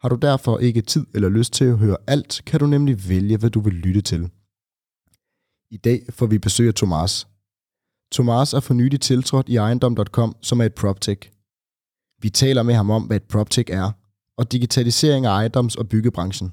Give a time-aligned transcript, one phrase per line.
[0.00, 3.36] Har du derfor ikke tid eller lyst til at høre alt, kan du nemlig vælge,
[3.36, 4.30] hvad du vil lytte til.
[5.70, 7.28] I dag får vi besøg af Thomas.
[8.12, 11.30] Thomas er for nylig tiltrådt i ejendom.com, som er et PropTech.
[12.22, 13.92] Vi taler med ham om, hvad et PropTech er,
[14.36, 16.52] og digitalisering af ejendoms- og byggebranchen.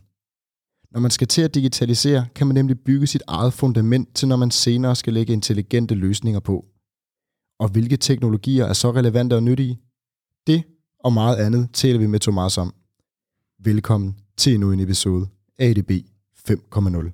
[0.91, 4.35] Når man skal til at digitalisere, kan man nemlig bygge sit eget fundament til, når
[4.35, 6.65] man senere skal lægge intelligente løsninger på.
[7.59, 9.79] Og hvilke teknologier er så relevante og nyttige?
[10.47, 10.63] Det
[10.99, 12.73] og meget andet taler vi med Thomas om.
[13.65, 15.27] Velkommen til endnu en episode
[15.59, 15.91] af ADB
[16.49, 17.11] 5.0.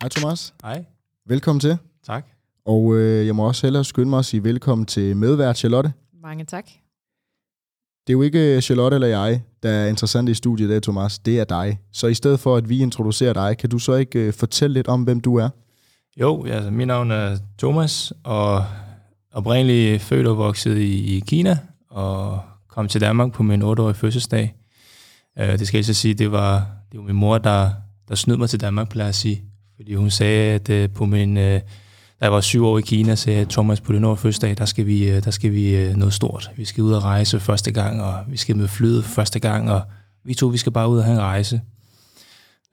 [0.00, 0.84] Hej Thomas, Hej,
[1.26, 1.78] velkommen til.
[2.06, 2.37] tak.
[2.68, 5.92] Og øh, jeg må også hellere skynde mig at sige velkommen til medvært Charlotte.
[6.22, 6.64] Mange tak.
[8.06, 11.18] Det er jo ikke Charlotte eller jeg, der er interessant i studiet der, Thomas.
[11.18, 11.78] Det er dig.
[11.92, 14.88] Så i stedet for, at vi introducerer dig, kan du så ikke øh, fortælle lidt
[14.88, 15.48] om, hvem du er?
[16.20, 18.64] Jo, altså, mit navn er Thomas, og
[19.32, 21.58] oprindeligt født og vokset i, i Kina,
[21.90, 24.54] og kom til Danmark på min 8-årige fødselsdag.
[25.40, 27.70] Uh, det skal jeg så sige, det var, det var min mor, der,
[28.08, 29.42] der snød mig til Danmark, plejer at sige.
[29.76, 31.60] Fordi hun sagde, at uh, på min, uh,
[32.20, 34.64] da jeg var syv år i Kina, sagde jeg, Thomas, på din årige fødselsdag, der
[34.64, 36.50] skal vi, uh, der skal vi uh, noget stort.
[36.56, 39.82] Vi skal ud og rejse første gang, og vi skal med flyet første gang, og
[40.24, 41.60] vi to, vi skal bare ud og have en rejse.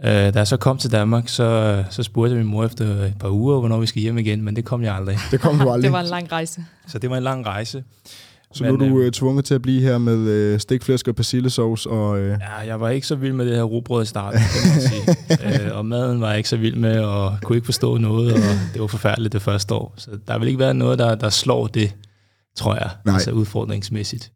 [0.04, 3.14] Øh, da jeg så kom til Danmark, så, så spurgte jeg min mor efter et
[3.20, 5.18] par uger, hvornår vi skal hjem igen, men det kom jeg aldrig.
[5.32, 5.84] Det kom du aldrig.
[5.84, 6.66] Det var en lang rejse.
[6.88, 7.84] Så det var en lang rejse.
[8.56, 11.08] Så nu er men, du øh, øh, tvunget til at blive her med øh, stikflæsk
[11.08, 11.90] og persillesauce.
[11.90, 14.72] Og, øh, Ja, jeg var ikke så vild med det her rugbrød i starten, kan
[14.72, 15.66] man sige.
[15.68, 18.40] øh, og maden var jeg ikke så vild med, og kunne ikke forstå noget, og
[18.74, 19.94] det var forfærdeligt det første år.
[19.98, 21.96] Så der vil ikke være noget, der, der slår det,
[22.56, 23.14] tror jeg, Nej.
[23.14, 24.32] altså udfordringsmæssigt.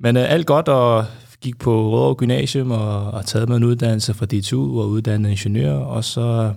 [0.00, 1.04] Men øh, alt godt, og
[1.40, 5.74] gik på Rødovre Gymnasium, og, og taget med en uddannelse fra DTU, og uddannet ingeniør,
[5.74, 6.52] og så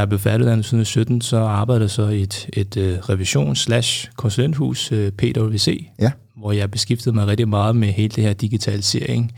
[0.00, 4.10] jeg blev færdiguddannet i 2017, så arbejdede jeg så i et, et uh, revisions slash
[4.16, 6.12] konsulenthus, uh, PwC, Ja.
[6.36, 9.32] hvor jeg beskæftigede mig rigtig meget med hele det her digitalisering,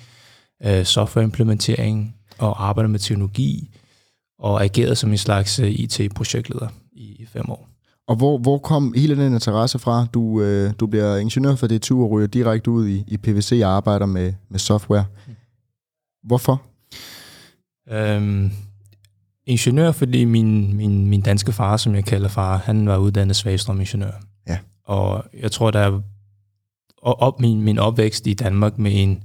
[0.67, 3.71] uh, softwareimplementering og arbejdede med teknologi,
[4.39, 7.69] og agerede som en slags uh, IT-projektleder i fem år.
[8.09, 10.07] og hvor, hvor kom hele den interesse fra?
[10.15, 13.71] Du, øh, du bliver ingeniør for DTU og ryger direkte ud i, i PVC og
[13.71, 15.05] arbejder med, med software.
[16.25, 16.63] Hvorfor?
[17.91, 18.53] Øhm,
[19.47, 24.11] ingeniør, fordi min, min, min danske far, som jeg kalder far, han var uddannet svagstrøm-ingeniør.
[24.49, 24.59] Ja.
[24.85, 26.01] Og jeg tror, der er
[27.03, 29.23] op, min, min opvækst i Danmark med en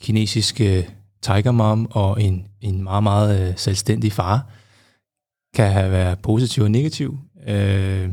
[0.00, 0.84] kinesisk øh,
[1.22, 4.46] tiger mom og en, en meget, meget øh, selvstændig far,
[5.54, 7.18] kan have været positiv og negativ.
[7.48, 8.08] Øh,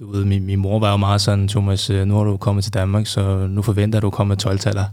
[0.00, 2.64] du ved, min, min mor var jo meget sådan, Thomas, øh, nu har du kommet
[2.64, 4.84] til Danmark, så nu forventer du at komme med 12 -taller.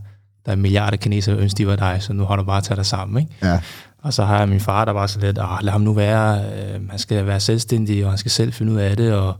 [0.45, 2.63] Der er milliarder kinesere, der ønsker, de var dig, så nu har du bare at
[2.63, 3.21] tage dig sammen.
[3.23, 3.35] Ikke?
[3.47, 3.59] Ja.
[4.01, 6.43] Og så har jeg min far, der var så lidt, ah, lad ham nu være,
[6.43, 9.35] øh, han skal være selvstændig, og han skal selv finde ud af det, og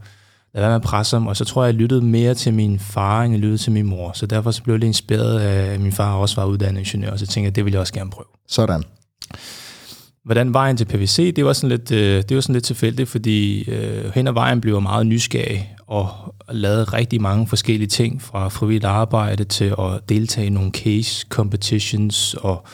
[0.54, 1.28] lad være med at presse ham.
[1.28, 3.86] Og så tror jeg, jeg lyttede mere til min far, end jeg lyttede til min
[3.86, 4.12] mor.
[4.14, 7.12] Så derfor så blev jeg lidt inspireret af, at min far også var uddannet ingeniør,
[7.12, 8.26] og så tænkte jeg, det ville jeg også gerne prøve.
[8.48, 8.84] Sådan.
[10.26, 13.70] Hvordan vejen til PVC, det var sådan lidt, øh, det var sådan lidt tilfældigt, fordi
[13.70, 16.10] øh, hen ad vejen blev jeg meget nysgerrig og
[16.50, 22.34] lavede rigtig mange forskellige ting, fra frivilligt arbejde til at deltage i nogle case competitions
[22.34, 22.66] og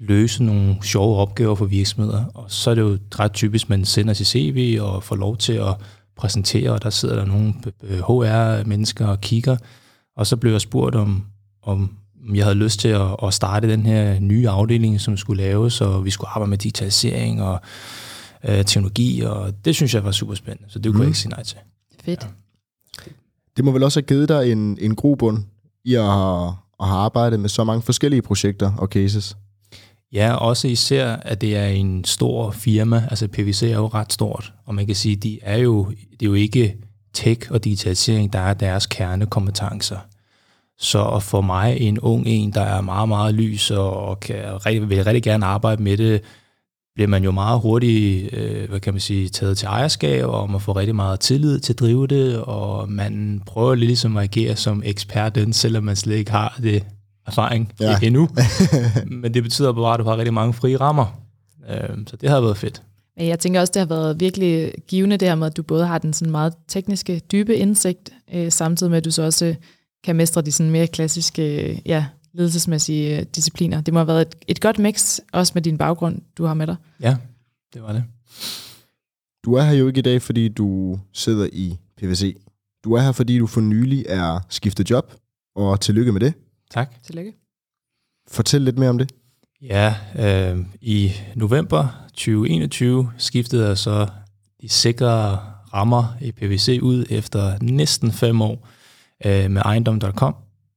[0.00, 2.24] løse nogle sjove opgaver for virksomheder.
[2.24, 5.36] Og så er det jo ret typisk, at man sender sit CV og får lov
[5.36, 5.74] til at
[6.16, 7.54] præsentere, og der sidder der nogle
[7.90, 9.56] HR-mennesker og kigger.
[10.16, 11.24] Og så blev jeg spurgt om,
[11.62, 11.96] om
[12.34, 16.04] jeg havde lyst til at, at starte den her nye afdeling, som skulle laves, og
[16.04, 17.60] vi skulle arbejde med digitalisering og
[18.48, 21.00] øh, teknologi, og det synes jeg var super spændende, så det kunne Mm.
[21.02, 21.58] jeg ikke sige nej til.
[22.04, 22.22] Fedt.
[22.22, 23.10] Ja.
[23.56, 25.44] Det må vel også have givet dig en, en grobund
[25.84, 26.02] i at
[26.80, 29.36] at have arbejdet med så mange forskellige projekter og cases.
[30.12, 34.52] Ja, også især, at det er en stor firma, altså PVC er jo ret stort,
[34.66, 36.76] og man kan sige, de er jo, det er jo ikke
[37.14, 39.98] tech og digitalisering, der er deres kernekompetencer.
[40.78, 45.04] Så for mig, en ung en, der er meget, meget lys og, kan, rigtig- vil
[45.04, 46.20] rigtig gerne arbejde med det,
[46.94, 50.60] bliver man jo meget hurtigt, øh, hvad kan man sige, taget til ejerskab, og man
[50.60, 54.56] får rigtig meget tillid til at drive det, og man prøver lidt ligesom at agere
[54.56, 56.84] som ekspert, selvom man slet ikke har det
[57.26, 57.98] erfaring ja.
[58.02, 58.28] endnu.
[59.22, 61.20] Men det betyder bare, at du har rigtig mange frie rammer.
[61.70, 62.82] Øh, så det har været fedt.
[63.16, 65.86] Men jeg tænker også, det har været virkelig givende det her med, at du både
[65.86, 69.54] har den sådan meget tekniske, dybe indsigt, øh, samtidig med, at du så også
[70.04, 73.80] kan mestre de sådan mere klassiske ja, ledelsesmæssige øh, discipliner.
[73.80, 76.66] Det må have været et, et godt mix, også med din baggrund, du har med
[76.66, 76.76] dig.
[77.00, 77.16] Ja,
[77.74, 78.04] det var det.
[79.44, 82.36] Du er her jo ikke i dag, fordi du sidder i PVC.
[82.84, 85.14] Du er her, fordi du for nylig er skiftet job,
[85.56, 86.34] og tillykke med det.
[86.70, 87.02] Tak.
[87.02, 87.32] Tillykke.
[88.28, 89.12] Fortæl lidt mere om det.
[89.62, 94.08] Ja, øh, i november 2021 skiftede jeg så
[94.60, 95.38] de sikre
[95.74, 98.68] rammer i PVC ud efter næsten fem år
[99.26, 100.34] øh, med ejendom.com,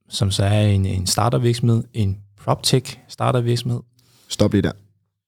[0.09, 3.79] som så er en, en startervirksomhed, en PropTech startervirksomhed.
[4.27, 4.71] Stop lige der.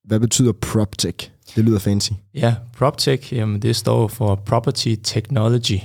[0.03, 1.29] Hvad betyder PropTech?
[1.55, 2.11] Det lyder fancy.
[2.33, 5.79] Ja, PropTech, jamen det står for Property Technology.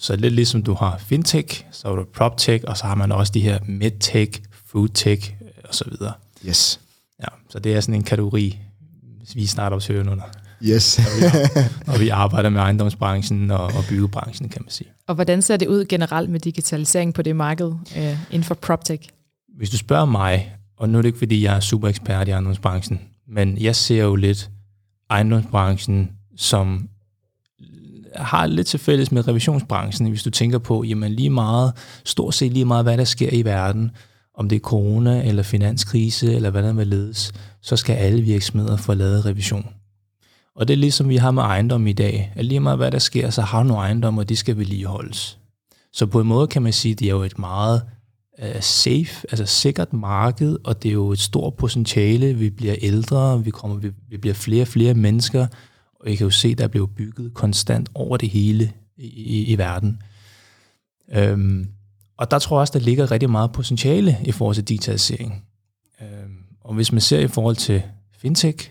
[0.00, 3.32] Så lidt ligesom du har FinTech, så har du PropTech, og så har man også
[3.32, 5.34] de her MedTech, FoodTech
[5.68, 6.12] og så videre.
[6.46, 6.80] Yes.
[7.22, 8.58] Ja, så det er sådan en kategori,
[9.34, 10.24] vi starter under.
[10.62, 10.98] Yes.
[10.98, 14.88] og, vi, og vi arbejder med ejendomsbranchen og, og byggebranchen, kan man sige.
[15.08, 19.08] Og hvordan ser det ud generelt med digitalisering på det marked øh, inden for PropTech?
[19.56, 22.30] Hvis du spørger mig, og nu er det ikke, fordi jeg er super ekspert i
[22.30, 24.50] ejendomsbranchen, men jeg ser jo lidt
[25.10, 26.88] ejendomsbranchen som
[28.16, 31.72] har lidt til fælles med revisionsbranchen, hvis du tænker på, jamen lige meget,
[32.04, 33.90] stort set lige meget, hvad der sker i verden,
[34.34, 38.76] om det er corona eller finanskrise eller hvad der vil ledes, så skal alle virksomheder
[38.76, 39.66] få lavet revision.
[40.56, 42.32] Og det er ligesom vi har med ejendom i dag.
[42.36, 45.38] At lige meget hvad der sker, så har nogle ejendomme, og de skal vedligeholdes.
[45.92, 47.82] Så på en måde kan man sige, at det er jo et meget
[48.42, 52.34] uh, safe, altså sikkert marked, og det er jo et stort potentiale.
[52.34, 55.46] Vi bliver ældre, vi, kommer, vi, vi bliver flere og flere mennesker,
[56.00, 59.58] og I kan jo se, der blev bygget konstant over det hele i, i, i
[59.58, 60.02] verden.
[61.12, 61.68] Øhm,
[62.16, 65.44] og der tror jeg også, der ligger rigtig meget potentiale i forhold til digitalisering.
[66.02, 67.82] Øhm, og hvis man ser i forhold til
[68.12, 68.70] fintech,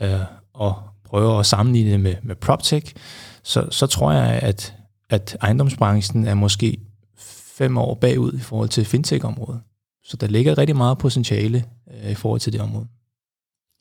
[0.00, 0.20] øh,
[0.52, 2.94] og prøver at sammenligne det med, med PropTech,
[3.42, 4.74] så, så tror jeg, at,
[5.10, 6.80] at ejendomsbranchen er måske
[7.18, 9.60] fem år bagud i forhold til fintech-området.
[10.04, 11.64] Så der ligger rigtig meget potentiale
[11.94, 12.86] øh, i forhold til det område.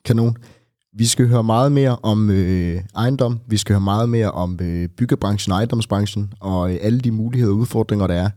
[0.05, 0.37] Kanon.
[0.93, 3.39] Vi skal høre meget mere om øh, ejendom.
[3.47, 7.53] Vi skal høre meget mere om øh, byggebranchen og ejendomsbranchen og øh, alle de muligheder
[7.53, 8.29] og udfordringer, der er.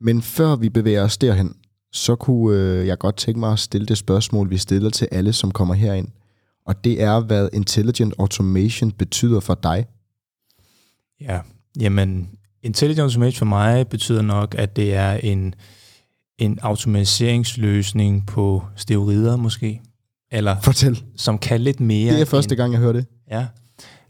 [0.00, 1.56] Men før vi bevæger os derhen,
[1.92, 5.32] så kunne øh, jeg godt tænke mig at stille det spørgsmål, vi stiller til alle,
[5.32, 6.08] som kommer herind
[6.64, 9.86] og det er, hvad Intelligent Automation betyder for dig.
[11.20, 11.40] Ja,
[11.80, 12.28] jamen
[12.62, 15.54] Intelligent Automation for mig betyder nok, at det er en,
[16.38, 19.80] en automatiseringsløsning på steroider måske.
[20.32, 21.02] Eller Fortæl.
[21.16, 22.12] Som kan lidt mere.
[22.12, 23.06] Det er første end, gang, jeg hører det.
[23.30, 23.46] Ja.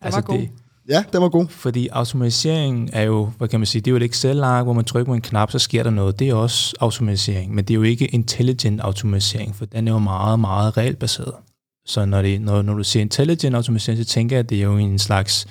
[0.00, 0.46] Altså det, god.
[0.88, 1.48] Ja, det var god.
[1.48, 4.84] Fordi automatisering er jo, hvad kan man sige, det er jo et Excel-ark, hvor man
[4.84, 6.18] trykker på en knap, så sker der noget.
[6.18, 9.98] Det er også automatisering, men det er jo ikke intelligent automatisering, for den er jo
[9.98, 11.34] meget, meget regelbaseret.
[11.86, 14.62] Så når, det, når, når du siger intelligent automatisering, så tænker jeg, at det er
[14.62, 15.46] jo en slags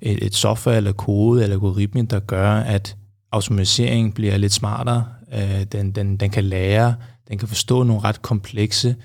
[0.00, 2.96] et, et software eller kode eller algoritme, der gør, at
[3.32, 5.04] automatisering bliver lidt smartere.
[5.34, 6.94] Øh, den, den, den kan lære,
[7.28, 8.96] den kan forstå nogle ret komplekse,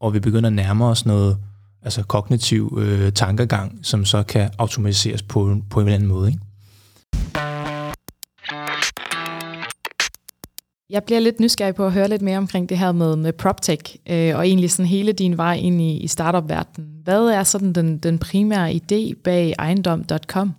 [0.00, 1.38] og vi begynder at nærme os noget
[1.82, 6.28] altså kognitiv øh, tankegang, som så kan automatiseres på, på en eller anden måde.
[6.28, 6.40] Ikke?
[10.90, 13.96] Jeg bliver lidt nysgerrig på at høre lidt mere omkring det her med, med PropTech,
[14.10, 16.90] øh, og egentlig sådan hele din vej ind i, i startup-verdenen.
[17.04, 20.52] Hvad er sådan den, den primære idé bag ejendom.com?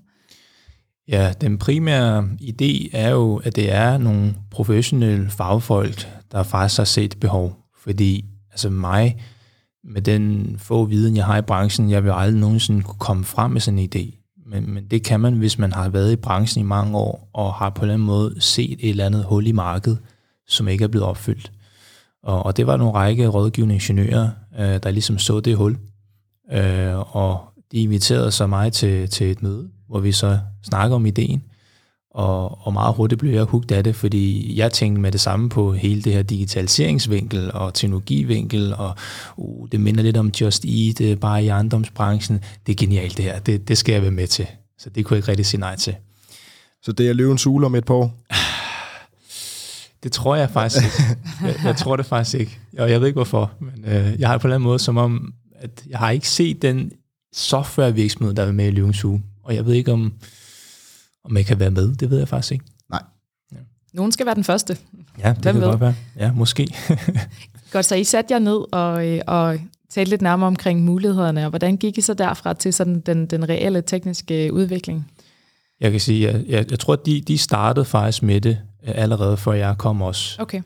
[1.08, 6.86] Ja, den primære idé er jo, at det er nogle professionelle fagfolk, der faktisk har
[6.86, 7.56] set behov.
[7.84, 9.18] Fordi altså mig,
[9.89, 13.51] med den få viden, jeg har i branchen, jeg vil aldrig nogensinde kunne komme frem
[13.51, 14.19] med sådan en idé.
[14.46, 17.53] Men, men det kan man, hvis man har været i branchen i mange år, og
[17.53, 20.00] har på en eller anden måde set et eller andet hul i markedet,
[20.48, 21.51] som ikke er blevet opfyldt.
[22.24, 24.29] Og, og det var nogle række rådgivende ingeniører,
[24.60, 25.77] øh, der ligesom så det hul.
[26.51, 27.39] Øh, og
[27.72, 31.43] de inviterede så mig til, til et møde, hvor vi så snakker om ideen.
[32.12, 35.50] Og, og meget hurtigt blev jeg hugt af det, fordi jeg tænkte med det samme
[35.50, 38.96] på hele det her digitaliseringsvinkel og teknologivinkel, og
[39.38, 42.39] uh, det minder lidt om Just Eat, uh, bare i ejendomsbranchen.
[42.68, 44.48] Det er genialt det her, det, det skal jeg være med til.
[44.78, 45.96] Så det kunne jeg ikke rigtig sige nej til.
[46.84, 48.13] Så det er løvens ule om et par år?
[50.04, 51.18] Det tror jeg faktisk ikke.
[51.44, 52.60] Jeg, jeg tror det faktisk ikke.
[52.78, 54.80] Og jeg ved ikke hvorfor, men øh, jeg har det på en eller anden måde
[54.80, 56.92] som om, at jeg har ikke set den
[57.34, 59.24] softwarevirksomhed, der er med i Løvens Uge.
[59.44, 60.13] Og jeg ved ikke, om,
[61.26, 61.96] om jeg kan være med.
[61.96, 62.66] Det ved jeg faktisk ikke.
[62.90, 63.04] Nej.
[63.52, 63.58] Ja.
[63.94, 64.78] Nogen skal være den første.
[65.20, 65.70] Ja, det Hvem kan ved?
[65.70, 65.96] godt være.
[66.18, 66.68] Ja, måske.
[67.72, 69.60] godt, så I satte jer ned og, øh, og
[69.90, 73.50] tale lidt nærmere omkring mulighederne, og hvordan gik I så derfra til sådan den, den
[73.50, 75.12] reelle tekniske udvikling?
[75.80, 78.58] Jeg kan sige, jeg, jeg, jeg tror, at de, de startede faktisk med det
[78.88, 80.42] øh, allerede før jeg kom også.
[80.42, 80.62] Okay.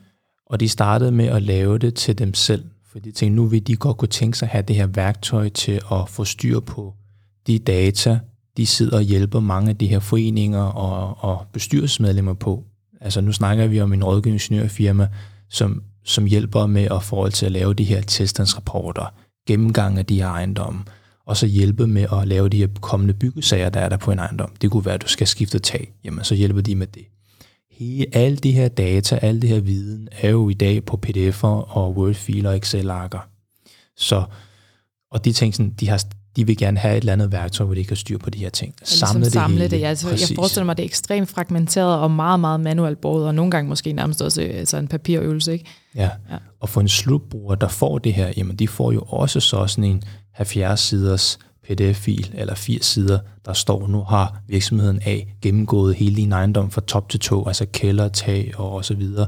[0.46, 3.66] Og de startede med at lave det til dem selv, for de tænkte, nu vil
[3.66, 6.94] de godt kunne tænke sig at have det her værktøj til at få styr på
[7.46, 8.18] de data,
[8.56, 12.64] de sidder og hjælper mange af de her foreninger og, og bestyrelsesmedlemmer på.
[13.00, 15.08] Altså nu snakker vi om en rådgivningsingeniørfirma,
[15.50, 19.14] som, som hjælper med at forhold til at lave de her tilstandsrapporter,
[19.46, 20.84] gennemgang af de her ejendomme,
[21.26, 24.18] og så hjælpe med at lave de her kommende byggesager, der er der på en
[24.18, 24.52] ejendom.
[24.60, 25.92] Det kunne være, at du skal skifte tag.
[26.04, 27.04] Jamen, så hjælper de med det.
[27.70, 31.46] Hele, alle de her data, alle det her viden, er jo i dag på pdf'er
[31.46, 33.28] og Word-filer og Excel-arker.
[33.96, 34.24] Så,
[35.10, 36.04] og de ting, sådan, de, har,
[36.36, 38.50] de vil gerne have et eller andet værktøj, hvor de kan styre på de her
[38.50, 38.74] ting.
[38.82, 39.80] Samle, ligesom samle det, det.
[39.80, 43.26] Ja, altså, jeg forestiller mig, at det er ekstremt fragmenteret og meget, meget manuelt båret,
[43.26, 45.52] og nogle gange måske nærmest også altså en papirøvelse.
[45.52, 45.64] Ikke?
[45.94, 46.10] Ja.
[46.30, 49.66] ja, og for en slutbruger, der får det her, jamen de får jo også så
[49.66, 50.02] sådan en
[50.40, 51.38] 70-siders
[51.68, 56.80] pdf-fil eller 80 sider, der står, nu har virksomheden A gennemgået hele din ejendom fra
[56.80, 59.26] top til to, altså kælder, tag og så videre.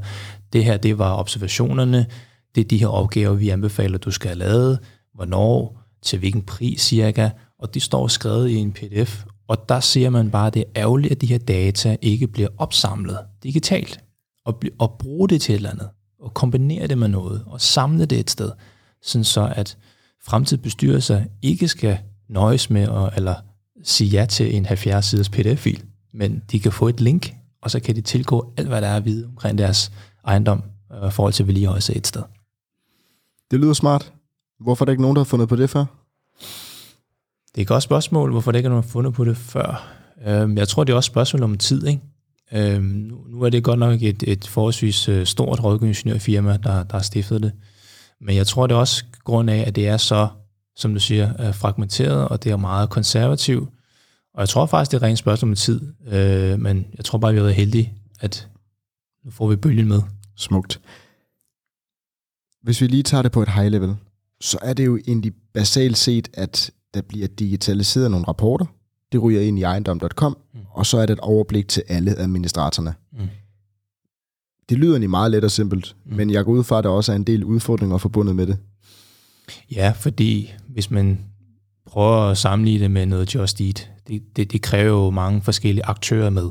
[0.53, 2.07] Det her, det var observationerne,
[2.55, 4.79] det er de her opgaver, vi anbefaler, du skal have lavet,
[5.15, 10.11] hvornår, til hvilken pris cirka, og det står skrevet i en pdf, og der ser
[10.11, 14.01] man bare, at det er ærgerligt, at de her data ikke bliver opsamlet digitalt,
[14.45, 15.89] og, og bruge det til et eller andet,
[16.21, 18.51] og kombinere det med noget, og samle det et sted,
[19.03, 19.79] sådan så at
[20.25, 21.99] fremtidige bestyrelser ikke skal
[22.29, 23.35] nøjes med at, eller
[23.85, 25.85] sige ja til en 70-siders pdf-fil,
[26.15, 28.97] men de kan få et link, og så kan de tilgå alt, hvad der er
[28.97, 29.93] at vide omkring deres
[30.27, 32.23] ejendom øh, i forhold til vedligeholdelse et sted.
[33.51, 34.13] Det lyder smart.
[34.61, 35.85] Hvorfor er der ikke nogen, der har fundet på det før?
[37.55, 39.37] Det er et godt spørgsmål, hvorfor der ikke er nogen, der har fundet på det
[39.37, 39.97] før.
[40.27, 41.87] Øhm, jeg tror, det er også et spørgsmål om tid.
[41.87, 42.03] Ikke?
[42.53, 47.03] Øhm, nu er det godt nok et, et forholdsvis øh, stort rådgivningsingeniørfirma, der, der har
[47.03, 47.53] stiftet det.
[48.21, 50.29] Men jeg tror, det er også grund af, at det er så,
[50.77, 53.69] som du siger, fragmenteret, og det er meget konservativt.
[54.35, 55.81] Og jeg tror faktisk, det er rent spørgsmål om tid.
[56.07, 58.49] Øh, men jeg tror bare, vi har været heldige, at
[59.25, 60.03] nu får vi bølgen med.
[60.37, 60.81] Smukt.
[62.63, 63.97] Hvis vi lige tager det på et high level,
[64.41, 68.67] så er det jo egentlig basalt set, at der bliver digitaliseret nogle rapporter.
[69.13, 70.61] Det ryger ind i ejendom.com, mm.
[70.71, 72.95] og så er det et overblik til alle administratorerne.
[73.13, 73.29] Mm.
[74.69, 76.17] Det lyder egentlig meget let og simpelt, mm.
[76.17, 78.59] men jeg går ud fra, at der også er en del udfordringer forbundet med det.
[79.71, 81.21] Ja, fordi hvis man
[81.87, 85.85] prøver at sammenligne det med noget Just Eat, det, det, det kræver jo mange forskellige
[85.85, 86.49] aktører med.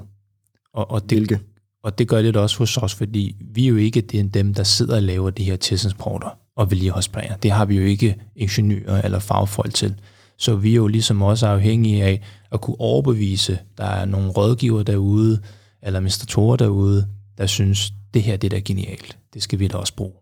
[0.73, 1.39] Og, og det, Hvilke?
[1.83, 4.95] Og det gør det også hos os, fordi vi er jo ikke dem, der sidder
[4.95, 7.37] og laver de her tilsynsporter og vedligeholdsplaner.
[7.37, 9.95] Det har vi jo ikke ingeniører eller fagfolk til.
[10.37, 12.21] Så vi er jo ligesom også afhængige af
[12.51, 15.41] at kunne overbevise, der er nogle rådgiver derude,
[15.83, 17.07] eller administratorer derude,
[17.37, 19.17] der synes, det her det er da genialt.
[19.33, 20.13] Det skal vi da også bruge.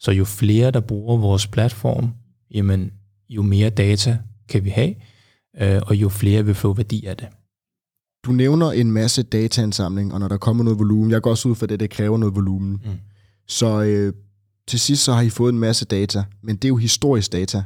[0.00, 2.12] Så jo flere, der bruger vores platform,
[2.54, 2.92] jamen,
[3.28, 4.18] jo mere data
[4.48, 4.94] kan vi have,
[5.60, 7.28] øh, og jo flere vil få værdi af det.
[8.26, 11.54] Du nævner en masse dataansamling, og når der kommer noget volumen, jeg går også ud
[11.54, 12.72] for det, det kræver noget volumen.
[12.72, 12.90] Mm.
[13.48, 14.12] Så øh,
[14.68, 17.62] til sidst så har I fået en masse data, men det er jo historisk data.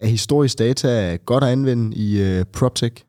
[0.00, 3.04] Er historisk data godt at anvende i øh, PropTech?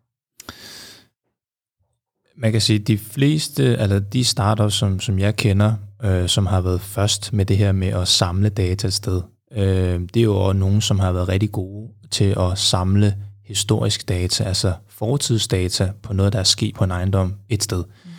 [2.37, 6.45] Man kan sige, at de fleste, eller de startups, som, som jeg kender, øh, som
[6.45, 9.21] har været først med det her med at samle data et sted,
[9.51, 14.09] øh, det er jo også nogen, som har været rigtig gode til at samle historisk
[14.09, 17.83] data, altså fortidsdata på noget, der er sket på en ejendom et sted.
[17.83, 18.11] Mm.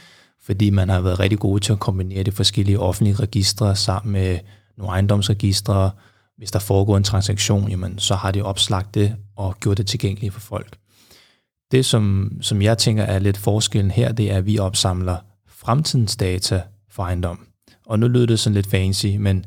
[0.42, 4.38] Fordi man har været rigtig gode til at kombinere de forskellige offentlige registre sammen med
[4.80, 5.90] nogle ejendomsregistre.
[6.36, 10.34] Hvis der foregår en transaktion, jamen, så har de opslagt det og gjort det tilgængeligt
[10.34, 10.76] for folk.
[11.70, 15.16] Det, som, som jeg tænker er lidt forskellen her, det er, at vi opsamler
[15.48, 17.46] fremtidens data for ejendom.
[17.86, 19.44] Og nu lyder det sådan lidt fancy, men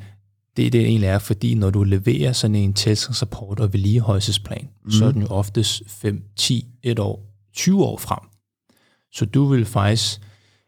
[0.58, 4.92] det, det egentlig er, fordi når du leverer sådan en tilstandsrapport og vedligeholdelsesplan, mm.
[4.92, 8.20] så er den jo oftest 5, 10, 1 år, 20 år frem.
[9.14, 10.22] Så du vil faktisk,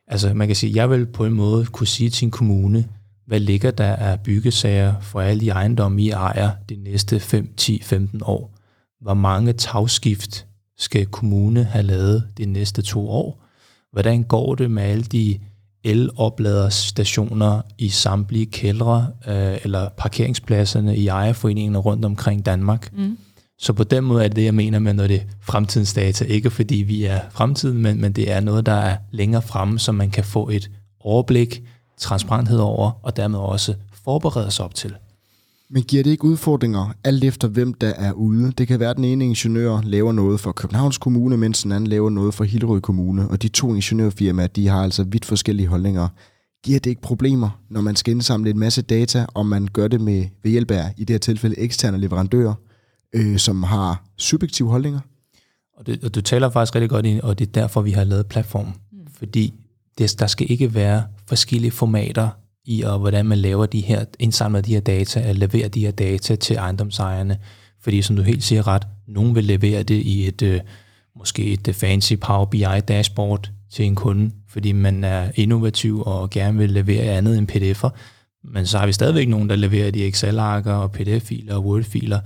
[0.08, 2.90] altså man kan sige, jeg vil på en måde kunne sige til en kommune,
[3.28, 7.82] hvad ligger der af byggesager for alle de ejendomme, I ejer de næste 5, 10,
[7.84, 8.56] 15 år?
[9.02, 10.46] Hvor mange tagskift
[10.78, 13.42] skal kommune have lavet de næste to år?
[13.92, 15.40] Hvordan går det med alle de
[15.84, 22.94] elopladerstationer i samtlige kældre øh, eller parkeringspladserne i ejerforeningerne rundt omkring Danmark?
[22.98, 23.18] Mm.
[23.60, 26.26] Så på den måde er det det, jeg mener med, når det er fremtidens data.
[26.26, 29.92] Ikke fordi vi er fremtiden, men, men det er noget, der er længere fremme, så
[29.92, 31.64] man kan få et overblik,
[31.98, 33.74] transparenthed over, og dermed også
[34.04, 34.96] forberede sig op til.
[35.70, 38.52] Men giver det ikke udfordringer, alt efter hvem der er ude?
[38.52, 41.88] Det kan være, at den ene ingeniør laver noget for Københavns Kommune, mens den anden
[41.88, 46.08] laver noget for Hillerød Kommune, og de to ingeniørfirmaer, de har altså vidt forskellige holdninger.
[46.64, 50.02] giver det ikke problemer, når man skal indsamle en masse data, og man gør det
[50.02, 52.54] med ved hjælp af, i det her tilfælde, eksterne leverandører,
[53.14, 55.00] øh, som har subjektive holdninger?
[55.78, 58.04] Og, det, og du taler faktisk rigtig godt ind, og det er derfor, vi har
[58.04, 58.74] lavet platformen.
[58.92, 59.00] Mm.
[59.18, 59.54] Fordi
[59.98, 62.30] det, der skal ikke være forskellige formater
[62.66, 65.92] i, og hvordan man laver de her, indsamler de her data, eller leverer de her
[65.92, 67.38] data til ejendomsejerne.
[67.82, 70.60] Fordi som du helt siger ret, nogen vil levere det i et, øh,
[71.16, 76.30] måske et øh, fancy Power BI dashboard til en kunde, fordi man er innovativ og
[76.30, 77.90] gerne vil levere andet end pdf'er.
[78.54, 82.20] Men så har vi stadigvæk nogen, der leverer de Excel-arker og pdf-filer og Word-filer,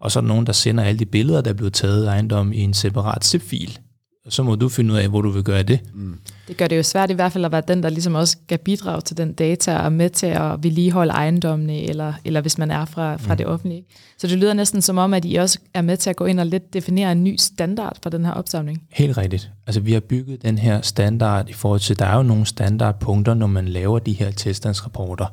[0.00, 2.10] og så er der nogen, der sender alle de billeder, der er blevet taget af
[2.10, 3.78] ejendom i en separat zip-fil.
[4.26, 5.80] Og så må du finde ud af, hvor du vil gøre det.
[5.94, 6.18] Mm.
[6.48, 8.58] Det gør det jo svært i hvert fald at være den, der ligesom også skal
[8.58, 12.84] bidrage til den data og med til at vedligeholde ejendommene, eller, eller hvis man er
[12.84, 13.38] fra, fra mm.
[13.38, 13.84] det offentlige.
[14.18, 16.40] Så det lyder næsten som om, at I også er med til at gå ind
[16.40, 18.82] og lidt definere en ny standard for den her opsamling.
[18.90, 19.50] Helt rigtigt.
[19.66, 23.34] Altså vi har bygget den her standard i forhold til, der er jo nogle standardpunkter,
[23.34, 25.26] når man laver de her tilstandsrapporter.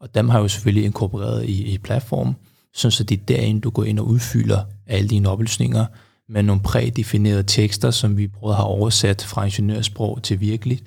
[0.00, 2.36] Og dem har jo selvfølgelig inkorporeret i, i platformen,
[2.74, 5.86] så det er derinde, du går ind og udfylder alle dine oplysninger,
[6.28, 10.80] med nogle prædefinerede tekster, som vi prøver at have oversat fra ingeniørsprog til virkelig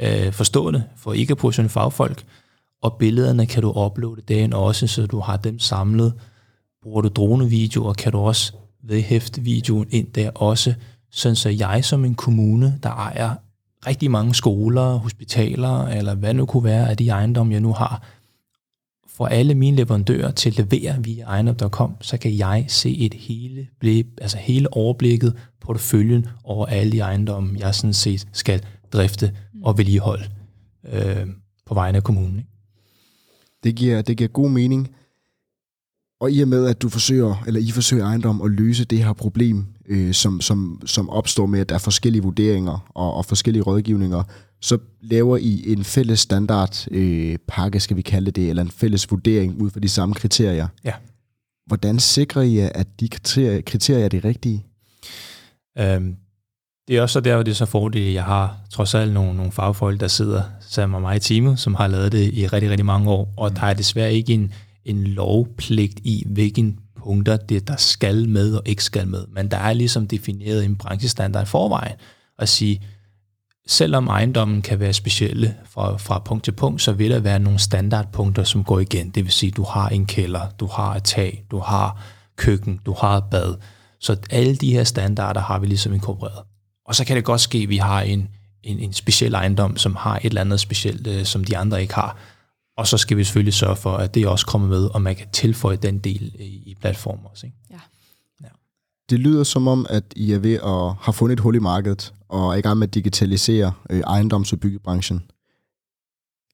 [0.00, 2.24] øh, forstående for ikke-professionelle fagfolk.
[2.82, 6.12] Og billederne kan du uploade dagen også, så du har dem samlet.
[6.82, 8.52] Bruger du dronevideoer, kan du også
[8.84, 10.74] vedhæfte videoen ind der også,
[11.10, 13.34] sådan så jeg som en kommune, der ejer
[13.86, 18.02] rigtig mange skoler, hospitaler, eller hvad nu kunne være af de ejendomme, jeg nu har,
[19.16, 23.68] får alle mine leverandører til at levere via ejendom.com, så kan jeg se et hele,
[24.20, 29.32] altså hele overblikket, porteføljen over alle de ejendomme, jeg sådan set skal drifte
[29.62, 30.24] og vedligeholde
[30.92, 31.26] øh,
[31.66, 32.38] på vegne af kommunen.
[32.38, 32.50] Ikke?
[33.64, 34.88] Det giver, det giver god mening.
[36.20, 39.12] Og i og med, at du forsøger, eller I forsøger ejendom at løse det her
[39.12, 43.62] problem, øh, som, som, som opstår med, at der er forskellige vurderinger og, og forskellige
[43.62, 44.22] rådgivninger,
[44.60, 49.10] så laver I en fælles standard øh, pakke, skal vi kalde det, eller en fælles
[49.10, 50.68] vurdering ud fra de samme kriterier.
[50.84, 50.92] Ja.
[51.66, 54.64] Hvordan sikrer I, at de kriterier, kriterier er de rigtige?
[55.78, 56.16] Øhm,
[56.88, 59.12] det er også så der, hvor det er så fordelt, at jeg har trods alt
[59.12, 62.46] nogle, nogle fagfolk, der sidder sammen med mig i teamet, som har lavet det i
[62.46, 64.52] rigtig, rigtig mange år, og der er desværre ikke en,
[64.84, 69.24] en lovpligt i, hvilken punkter det der skal med og ikke skal med.
[69.32, 71.96] Men der er ligesom defineret en branchestandard i forvejen,
[72.38, 72.82] at sige,
[73.66, 77.58] selvom ejendommen kan være specielle fra, fra punkt til punkt, så vil der være nogle
[77.58, 79.10] standardpunkter, som går igen.
[79.10, 82.02] Det vil sige, du har en kælder, du har et tag, du har
[82.36, 83.54] køkken, du har et bad.
[84.00, 86.44] Så alle de her standarder har vi ligesom inkorporeret.
[86.86, 88.28] Og så kan det godt ske, at vi har en,
[88.62, 91.94] en, en speciel ejendom, som har et eller andet specielt, øh, som de andre ikke
[91.94, 92.16] har.
[92.76, 95.26] Og så skal vi selvfølgelig sørge for, at det også kommer med, og man kan
[95.32, 97.46] tilføje den del i, i platformen også.
[97.46, 97.58] Ikke?
[97.70, 97.74] Ja.
[97.74, 97.80] ja.
[99.10, 102.14] Det lyder som om, at I er ved at have fundet et hul i markedet,
[102.28, 105.22] og er i gang med at digitalisere øh, ejendoms- og byggebranchen.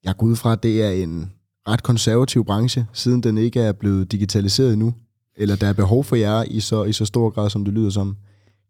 [0.05, 1.33] Jeg går ud fra, at det er en
[1.69, 4.95] ret konservativ branche, siden den ikke er blevet digitaliseret endnu,
[5.37, 7.91] eller der er behov for jer i så, i så stor grad, som det lyder
[7.91, 8.17] som.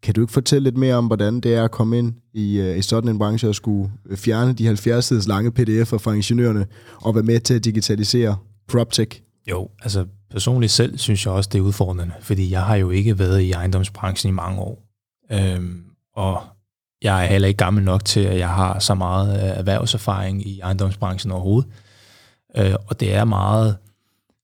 [0.03, 2.77] Kan du ikke fortælle lidt mere om, hvordan det er at komme ind i, øh,
[2.77, 6.65] i sådan en branche og skulle øh, fjerne de 70 siders lange pdf'er fra ingeniørerne
[6.95, 9.21] og være med til at digitalisere PropTech?
[9.49, 13.19] Jo, altså personligt selv synes jeg også, det er udfordrende, fordi jeg har jo ikke
[13.19, 14.83] været i ejendomsbranchen i mange år.
[15.31, 15.83] Øhm,
[16.15, 16.43] og
[17.01, 20.59] jeg er heller ikke gammel nok til, at jeg har så meget øh, erhvervserfaring i
[20.59, 21.71] ejendomsbranchen overhovedet.
[22.57, 23.77] Øh, og det er meget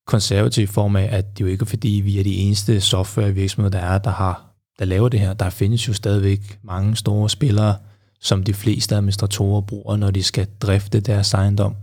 [0.07, 3.85] konservativ form af, at det jo ikke er fordi, vi er de eneste softwarevirksomheder, der
[3.85, 4.45] er, der, har,
[4.79, 5.33] der laver det her.
[5.33, 7.75] Der findes jo stadigvæk mange store spillere,
[8.19, 11.75] som de fleste administratorer bruger, når de skal drifte deres ejendom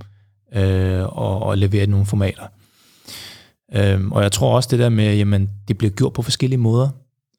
[0.53, 2.47] øh, og, og levere nogle formater.
[3.75, 6.89] Øh, og jeg tror også det der med, at det bliver gjort på forskellige måder.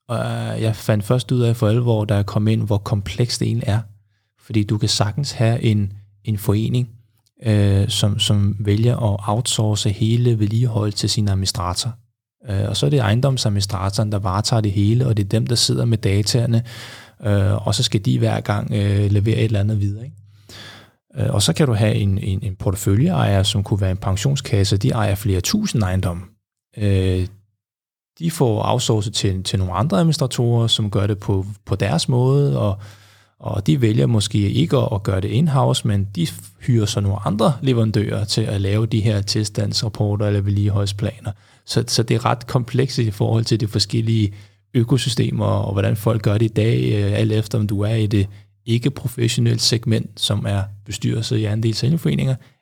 [0.07, 3.39] Og øh, jeg fandt først ud af for alvor, da jeg kom ind, hvor komplekst
[3.39, 3.79] det egentlig er.
[4.39, 6.89] Fordi du kan sagtens have en, en forening,
[7.45, 11.91] øh, som, som vælger at outsource hele vedligehold til sin administrator.
[12.49, 15.55] Øh, og så er det ejendomsadministratoren, der varetager det hele, og det er dem, der
[15.55, 16.63] sidder med dataerne,
[17.25, 20.05] øh, og så skal de hver gang øh, levere et eller andet videre.
[20.05, 20.15] Ikke?
[21.19, 24.77] Øh, og så kan du have en, en, en porteføljeejer, som kunne være en pensionskasse,
[24.77, 26.23] de ejer flere tusind ejendomme.
[26.77, 27.27] Øh,
[28.19, 32.60] de får outsourcet til, til nogle andre administratorer, som gør det på, på deres måde,
[32.60, 32.80] og,
[33.39, 36.27] og de vælger måske ikke at, at gøre det in-house, men de
[36.60, 41.32] hyrer så nogle andre leverandører til at lave de her tilstandsrapporter eller vedligeholdsplaner.
[41.65, 44.34] Så, så det er ret komplekst i forhold til de forskellige
[44.73, 48.08] økosystemer, og hvordan folk gør det i dag, øh, alt efter om du er i
[48.08, 48.27] det
[48.67, 51.84] ikke-professionelle segment, som er bestyrelse i andels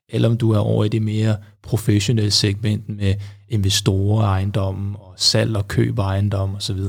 [0.09, 3.13] eller om du er over i det mere professionelle segment med
[3.49, 6.79] investorer, ejendomme og salg og køb af ejendomme osv.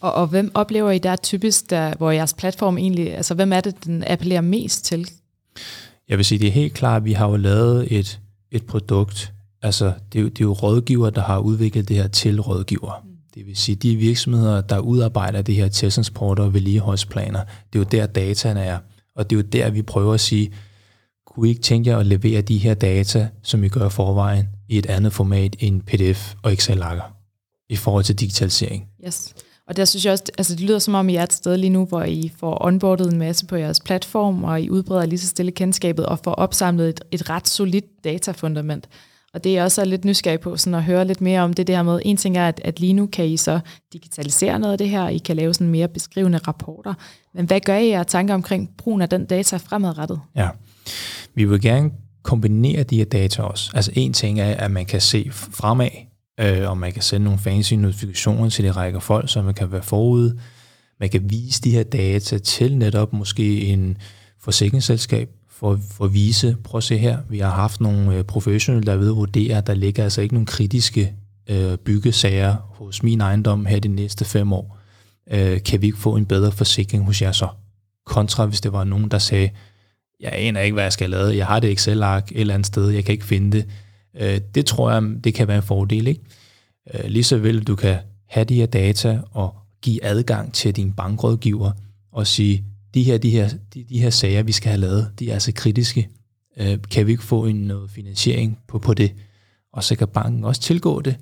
[0.00, 3.60] Og, og hvem oplever I der typisk, der, hvor jeres platform egentlig, altså hvem er
[3.60, 5.08] det, den appellerer mest til?
[6.08, 9.32] Jeg vil sige, det er helt klart, at vi har jo lavet et, et produkt,
[9.62, 13.02] altså det er, jo, det er jo rådgiver, der har udviklet det her til rådgiver.
[13.04, 13.13] Mm.
[13.34, 17.40] Det vil sige, de virksomheder, der udarbejder det her testtransporter og vedligeholdsplaner,
[17.72, 18.78] det er jo der dataen er.
[19.16, 20.52] Og det er jo der, vi prøver at sige,
[21.26, 24.78] kunne I ikke tænke jer at levere de her data, som I gør forvejen, i
[24.78, 27.16] et andet format end PDF og Excel-lakker
[27.68, 28.88] i forhold til digitalisering?
[29.06, 29.34] Yes.
[29.68, 31.70] Og der synes jeg også, altså det lyder som om, I er et sted lige
[31.70, 35.26] nu, hvor I får onboardet en masse på jeres platform, og I udbreder lige så
[35.26, 38.88] stille kendskabet, og får opsamlet et, et ret solidt datafundament.
[39.34, 41.82] Og det er også lidt nysgerrig på, sådan at høre lidt mere om det der
[41.82, 43.60] med, en ting er, at, at lige nu kan I så
[43.92, 46.94] digitalisere noget af det her, I kan lave sådan mere beskrivende rapporter,
[47.34, 50.20] men hvad gør I jer tanker omkring brugen af den data fremadrettet?
[50.36, 50.48] Ja,
[51.34, 51.90] vi vil gerne
[52.22, 53.70] kombinere de her data også.
[53.74, 55.90] Altså en ting er, at man kan se fremad,
[56.40, 59.72] øh, og man kan sende nogle fancy notifikationer til de rækker folk, så man kan
[59.72, 60.38] være forud.
[61.00, 63.96] Man kan vise de her data til netop måske en
[64.40, 68.86] forsikringsselskab, for, for at vise, prøv at se her, vi har haft nogle øh, professionelle,
[68.86, 71.14] der ved at vurdere, der ligger altså ikke nogen kritiske
[71.50, 74.78] øh, byggesager hos min ejendom her de næste fem år.
[75.30, 77.48] Øh, kan vi ikke få en bedre forsikring hos jer så?
[78.06, 79.50] Kontra hvis det var nogen, der sagde,
[80.20, 82.90] jeg aner ikke, hvad jeg skal lave, jeg har det Excel-ark et eller andet sted,
[82.90, 83.66] jeg kan ikke finde det.
[84.20, 86.06] Øh, det tror jeg, det kan være en fordel.
[86.06, 86.20] Ikke?
[86.94, 90.92] Øh, lige så vel, du kan have de her data og give adgang til din
[90.92, 91.72] bankrådgiver
[92.12, 95.30] og sige, de her, de her, de, de her sager, vi skal have lavet, de
[95.30, 96.08] er altså kritiske.
[96.56, 99.12] Øh, kan vi ikke få en noget finansiering på, på det?
[99.72, 101.16] Og så kan banken også tilgå det,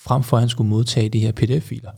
[0.00, 1.90] frem for at han skulle modtage de her PDF-filer.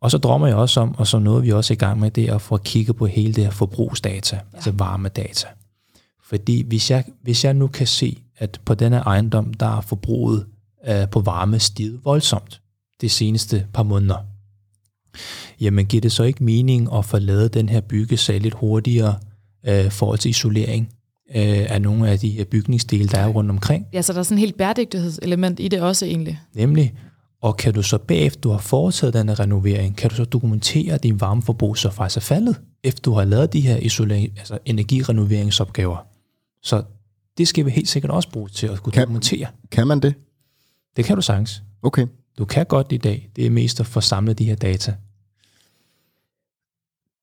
[0.00, 2.10] Og så drømmer jeg også om, og så noget vi også er i gang med,
[2.10, 4.42] det er at få kigget på hele det her forbrugsdata, ja.
[4.52, 5.48] altså varmedata.
[6.24, 10.46] Fordi hvis jeg, hvis jeg nu kan se, at på denne ejendom, der er forbruget
[10.88, 12.60] uh, på varme stiget voldsomt
[13.00, 14.18] de seneste par måneder,
[15.60, 19.14] jamen giver det så ikke mening at få lavet den her byggesag lidt hurtigere
[19.68, 20.88] uh, forhold til isolering
[21.28, 21.34] uh,
[21.72, 23.86] af nogle af de her bygningsdele, der er rundt omkring?
[23.92, 26.40] Ja, så der er sådan en helt bæredygtighedselement i det også egentlig.
[26.54, 26.94] Nemlig,
[27.42, 31.02] og kan du så bagefter, du har foretaget denne renovering, kan du så dokumentere, at
[31.02, 36.06] din varmeforbrug så faktisk er faldet, efter du har lavet de her isolering, altså energirenoveringsopgaver.
[36.62, 36.82] Så
[37.38, 39.46] det skal vi helt sikkert også bruge til at kunne kan, dokumentere.
[39.70, 40.14] Kan man det?
[40.96, 41.62] Det kan du sagtens.
[41.82, 42.06] Okay.
[42.38, 43.28] Du kan godt i dag.
[43.36, 44.94] Det er mest at få samlet de her data.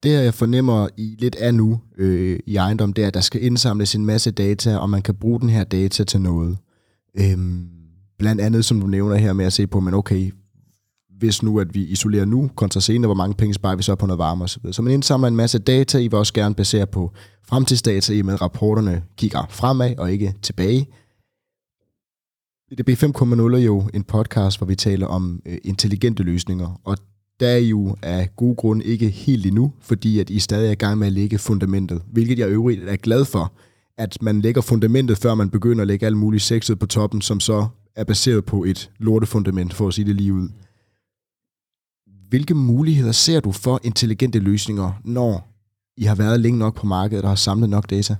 [0.03, 3.21] Det her, jeg fornemmer i lidt af nu øh, i ejendom, det er, at der
[3.21, 6.57] skal indsamles en masse data, og man kan bruge den her data til noget.
[7.15, 7.67] Øhm,
[8.19, 10.31] blandt andet, som du nævner her med at se på, men okay,
[11.19, 14.05] hvis nu, at vi isolerer nu kontra senere, hvor mange penge sparer vi så på
[14.05, 14.71] noget varme osv.
[14.71, 17.11] Så man indsamler en masse data, I vil også gerne basere på
[17.47, 20.87] fremtidsdata, i med rapporterne kigger fremad og ikke tilbage.
[22.71, 26.97] DB 5.0 er jo en podcast, hvor vi taler om øh, intelligente løsninger, og
[27.43, 30.75] der er jo af gode grunde ikke helt endnu, fordi at I stadig er i
[30.75, 33.53] gang med at lægge fundamentet, hvilket jeg øvrigt er glad for,
[33.97, 37.39] at man lægger fundamentet, før man begynder at lægge alt muligt sexet på toppen, som
[37.39, 40.49] så er baseret på et lortefundament, for at sige det lige ud.
[42.29, 45.47] Hvilke muligheder ser du for intelligente løsninger, når
[45.97, 48.15] I har været længe nok på markedet og har samlet nok data?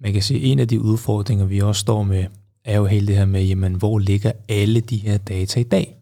[0.00, 2.26] Man kan sige, at en af de udfordringer, vi også står med,
[2.64, 5.96] er jo hele det her med, jamen, hvor ligger alle de her data i dag?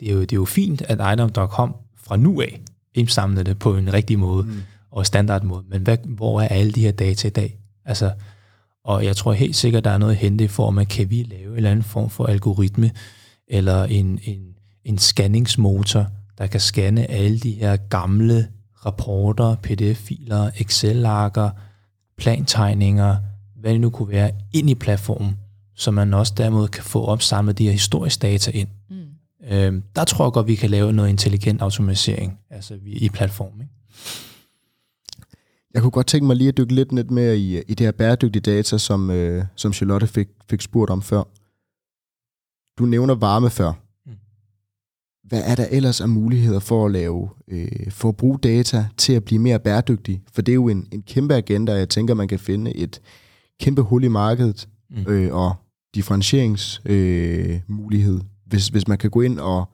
[0.00, 1.74] Det er jo, det er jo fint, at item.com
[2.06, 2.60] fra nu af
[2.94, 4.62] indsamler det på en rigtig måde mm.
[4.90, 7.58] og standard måde, men hvad, hvor er alle de her data i dag?
[7.84, 8.12] Altså,
[8.84, 11.22] og jeg tror helt sikkert, der er noget at hente i form af, kan vi
[11.22, 12.90] lave en eller anden form for algoritme,
[13.48, 14.40] eller en, en,
[14.84, 16.06] en scanningsmotor,
[16.38, 18.48] der kan scanne alle de her gamle
[18.86, 21.50] rapporter, pdf-filer, Excel-arker,
[22.18, 23.16] plantegninger,
[23.60, 25.38] hvad det nu kunne være, ind i platformen,
[25.76, 28.68] så man også dermed kan få opsamlet de her historiske data ind.
[29.50, 33.70] Øhm, der tror jeg godt, vi kan lave noget intelligent automatisering altså i platformen.
[35.74, 37.92] Jeg kunne godt tænke mig lige at dykke lidt, lidt mere i, i det her
[37.92, 41.22] bæredygtige data, som, øh, som Charlotte fik, fik spurgt om før.
[42.78, 43.72] Du nævner varme før.
[44.06, 44.12] Mm.
[45.24, 49.12] Hvad er der ellers af muligheder for at lave, øh, for at bruge data til
[49.12, 50.22] at blive mere bæredygtig?
[50.32, 53.00] For det er jo en, en kæmpe agenda, jeg tænker, man kan finde et
[53.60, 55.04] kæmpe hul i markedet mm.
[55.08, 55.54] øh, og
[55.94, 58.20] differentieringsmulighed, øh,
[58.54, 59.68] hvis, hvis man kan gå ind og,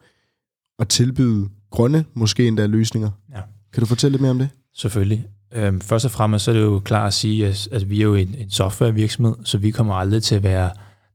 [0.79, 3.11] og tilbyde grønne, måske endda løsninger.
[3.35, 3.41] Ja.
[3.73, 4.49] Kan du fortælle lidt mere om det?
[4.75, 5.27] Selvfølgelig.
[5.53, 8.05] Øhm, først og fremmest så er det jo klart at sige, at, at vi er
[8.05, 10.71] jo en, en softwarevirksomhed, så vi kommer aldrig til at være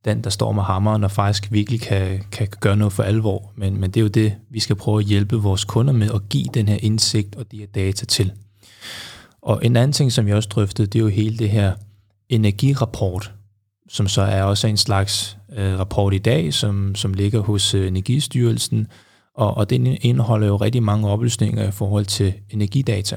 [0.06, 3.52] den, der står med hammeren og faktisk virkelig kan, kan gøre noget for alvor.
[3.56, 6.30] Men, men det er jo det, vi skal prøve at hjælpe vores kunder med at
[6.30, 8.32] give den her indsigt og de her data til.
[9.42, 11.74] Og en anden ting, som vi også drøftede, det er jo hele det her
[12.30, 13.34] energirapport,
[13.90, 17.88] som så er også en slags øh, rapport i dag, som, som ligger hos øh,
[17.88, 18.88] Energistyrelsen,
[19.36, 23.16] og, og den indeholder jo rigtig mange oplysninger i forhold til energidata.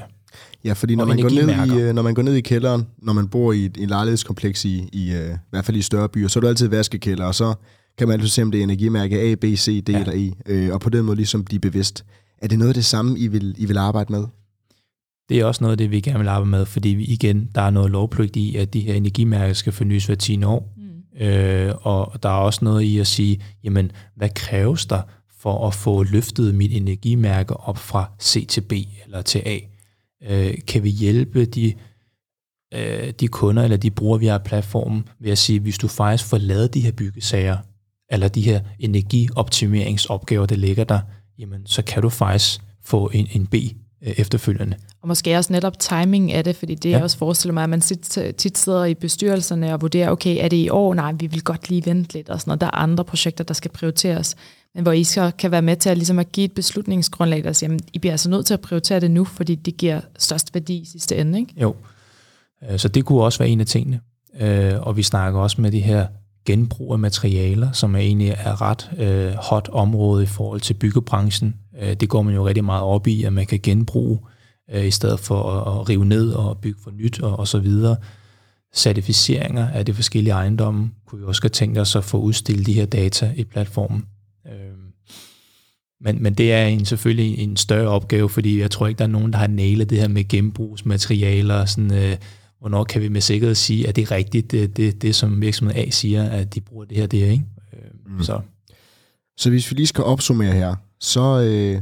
[0.65, 3.13] Ja, fordi når man, går ned i, øh, når man går ned i kælderen, når
[3.13, 6.27] man bor i et, et lejlighedskompleks i, i, øh, i hvert fald i større byer,
[6.27, 7.53] så er der altid vaskekælder, og så
[7.97, 9.99] kan man altid se, om det er energimærke A, B, C, D ja.
[9.99, 12.05] eller E, øh, og på den måde ligesom blive bevidst.
[12.41, 14.23] Er det noget af det samme, I vil, I vil arbejde med?
[15.29, 17.61] Det er også noget af det, vi gerne vil arbejde med, fordi vi igen, der
[17.61, 20.73] er noget lovpligt i, at de her energimærker skal fornyes hver 10 år.
[21.19, 25.01] Øh, og der er også noget i at sige, jamen, hvad kræves der
[25.39, 28.73] for at få løftet mit energimærke op fra C til B
[29.05, 29.59] eller til A?
[30.23, 31.73] Øh, kan vi hjælpe de,
[32.73, 35.87] øh, de kunder eller de brugere, vi har af platformen, ved at sige, hvis du
[35.87, 37.57] faktisk får lavet de her byggesager,
[38.09, 40.99] eller de her energioptimeringsopgaver, der ligger der,
[41.37, 44.77] jamen, så kan du faktisk få en, en B øh, efterfølgende.
[45.01, 46.95] Og måske også netop timing af det, fordi det ja.
[46.95, 50.47] Jeg også forestiller mig, at man tit, tit sidder i bestyrelserne og vurderer, okay, er
[50.47, 50.93] det i år?
[50.93, 52.61] Nej, vi vil godt lige vente lidt og sådan noget.
[52.61, 54.35] Der er andre projekter, der skal prioriteres.
[54.75, 57.53] Men hvor I så kan være med til at, ligesom at give et beslutningsgrundlag, der
[57.53, 60.53] siger, jamen, I bliver altså nødt til at prioritere det nu, fordi det giver størst
[60.53, 61.39] værdi i sidste ende.
[61.39, 61.53] Ikke?
[61.61, 61.75] Jo.
[62.71, 63.99] Øh, Så det kunne også være en af tingene.
[64.39, 66.07] Øh, Og vi snakker også med de her
[66.45, 71.55] genbrug af materialer, som er egentlig er ret øh, hot område i forhold til byggebranchen.
[71.99, 74.29] Det går man jo rigtig meget op i, at man kan genbruge, øh,
[74.73, 77.95] i stedet for at, at rive ned og bygge for nyt og, og så videre.
[78.75, 82.73] Certificeringer af de forskellige ejendomme kunne vi også godt tænke os at få udstillet de
[82.73, 84.05] her data i platformen.
[84.47, 84.53] Øh,
[86.01, 89.09] Men, men det er en, selvfølgelig en større opgave, fordi jeg tror ikke, der er
[89.09, 91.65] nogen, der har nailet det her med genbrugsmaterialer.
[91.65, 92.17] Sådan, øh,
[92.59, 95.75] hvornår kan vi med sikkerhed sige, at det er rigtigt, det, det, det som virksomhed
[95.75, 97.43] A siger, at de bruger det her, det er, ikke?
[97.73, 98.23] Øh, mm.
[98.23, 98.41] Så
[99.37, 101.81] Så hvis vi lige skal opsummere her, så, øh,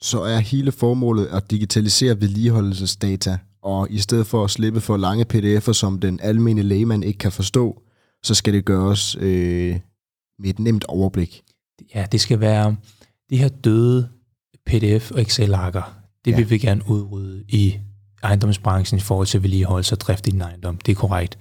[0.00, 5.24] så er hele formålet at digitalisere vedligeholdelsesdata, og i stedet for at slippe for lange
[5.34, 7.82] pdf'er, som den almindelige lægemand ikke kan forstå,
[8.22, 9.80] så skal det gøres øh,
[10.38, 11.42] med et nemt overblik.
[11.94, 12.76] ja, det skal være
[13.30, 14.08] de her døde
[14.70, 15.96] PDF- og Excel-arker.
[16.24, 16.36] Det Ja.
[16.36, 17.74] vil vi gerne udrydde i
[18.22, 20.76] ejendomsbranchen i forhold til vedligeholdelse og drift i din ejendom.
[20.78, 21.38] Det er korrekt.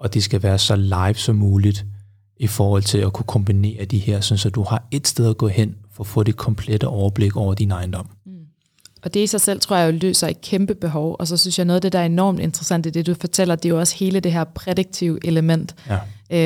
[0.00, 1.86] Og det skal være så live som muligt
[2.36, 5.36] i forhold til at kunne kombinere de her, sådan så du har et sted at
[5.36, 8.06] gå hen for at få det komplette overblik over din ejendom.
[9.02, 11.16] Og det i sig selv, tror jeg, jo løser et kæmpe behov.
[11.18, 13.56] Og så synes jeg, noget af det, der er enormt interessant i det, du fortæller,
[13.56, 15.74] det er jo også hele det her prædiktive element.
[15.88, 15.98] Ja.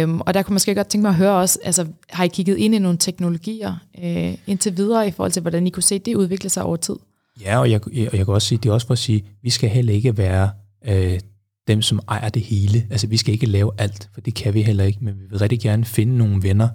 [0.03, 2.29] Øhm, og der kunne man måske godt tænke mig at høre også, altså har I
[2.29, 5.99] kigget ind i nogle teknologier øh, indtil videre i forhold til, hvordan I kunne se
[5.99, 6.97] det udvikle sig over tid?
[7.41, 9.25] Ja, og jeg, jeg, og jeg kan også sige, det er også for at sige,
[9.43, 10.51] vi skal heller ikke være
[10.89, 11.21] øh,
[11.69, 12.87] dem, som ejer det hele.
[12.91, 15.39] Altså, vi skal ikke lave alt, for det kan vi heller ikke, men vi vil
[15.39, 16.69] rigtig gerne finde nogle venner.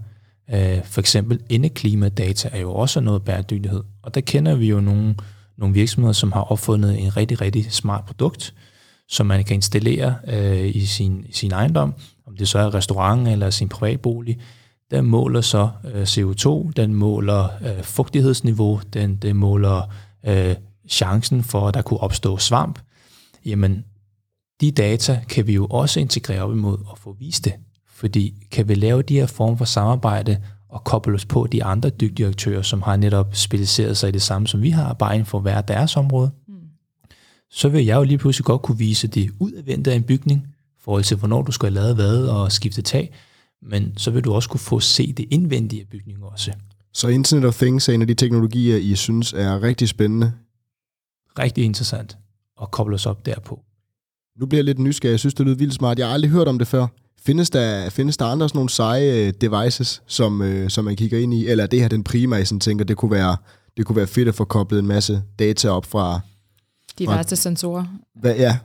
[0.54, 5.16] Øh, for eksempel indeklimadata er jo også noget bæredygtighed, og der kender vi jo nogle,
[5.58, 8.54] nogle virksomheder, som har opfundet en rigtig, rigtig smart produkt,
[9.08, 11.94] som man kan installere øh, i, sin, i sin ejendom,
[12.28, 14.40] om det så er restaurant eller sin privatbolig.
[14.92, 19.82] Den måler så øh, CO2, den måler øh, fugtighedsniveau, den, den måler
[20.26, 20.56] øh,
[20.90, 22.80] chancen for, at der kunne opstå svamp.
[23.46, 23.86] Jamen,
[24.62, 27.54] de data kan vi jo også integrere op imod og få vist det.
[28.00, 31.90] Fordi kan vi lave de her former for samarbejde og koble os på de andre
[31.90, 35.26] dygtige aktører, som har netop specialiseret sig i det samme, som vi har, bare inden
[35.26, 36.54] for hver deres område, mm.
[37.52, 40.82] så vil jeg jo lige pludselig godt kunne vise det udadvendte af en bygning, i
[40.82, 43.14] forhold til, hvornår du skal have lavet hvad og skifte tag,
[43.62, 46.54] men så vil du også kunne få se det indvendige af bygningen også.
[46.94, 50.34] Så Internet of Things er en af de teknologier, I synes er rigtig spændende.
[51.40, 52.18] Rigtig interessant
[52.62, 53.60] at koble os op derpå.
[54.40, 55.12] Nu bliver jeg lidt nysgerrig.
[55.12, 56.00] Jeg synes, det lyder vildt smart.
[56.00, 56.88] Jeg har aldrig hørt om det før.
[57.26, 61.20] Findes der, findes der andre sådan nogle seje øh, devices, som, øh, som man kigger
[61.20, 61.48] ind i?
[61.48, 63.38] Eller er det her den primære, I sådan tænker, det kunne være,
[63.78, 66.20] det kunne være fedt at få koblet en masse data op fra...
[67.00, 67.86] Diverse sensorer.
[68.22, 68.58] Hvad, ja,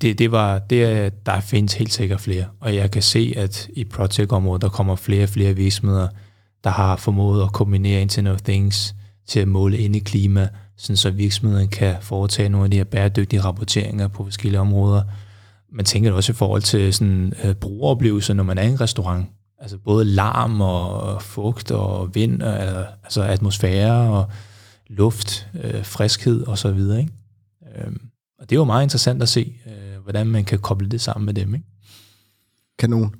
[0.00, 3.68] Det, det var, det, er- der findes helt sikkert flere, og jeg kan se, at
[3.76, 6.08] i Protect-området, der kommer flere og flere virksomheder,
[6.64, 8.94] der har formået at kombinere Internet of Things
[9.28, 12.84] til at måle ind i klima, sådan så virksomheden kan foretage nogle af de her
[12.84, 15.02] bæredygtige rapporteringer på forskellige områder.
[15.72, 19.26] Man tænker også i forhold til sådan, øh, brugeroplevelser, når man er i en restaurant.
[19.58, 24.30] Altså både larm og fugt og vind, og, altså atmosfære og
[24.86, 27.00] luft, øh, friskhed og så videre.
[27.00, 27.12] Ikke?
[27.76, 27.92] Øh,
[28.38, 31.26] og det er jo meget interessant at se, øh, hvordan man kan koble det sammen
[31.26, 31.54] med dem.
[31.54, 31.66] Ikke?
[32.78, 33.14] kanon.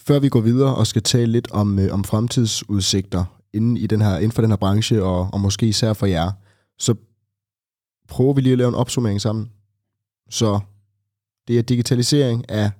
[0.00, 4.00] Før vi går videre og skal tale lidt om, øh, om fremtidsudsigter inden, i den
[4.00, 6.32] her, inden for den her branche, og, og måske især for jer,
[6.78, 6.94] så
[8.08, 9.50] prøver vi lige at lave en opsummering sammen.
[10.30, 10.60] Så
[11.48, 12.70] det er digitalisering af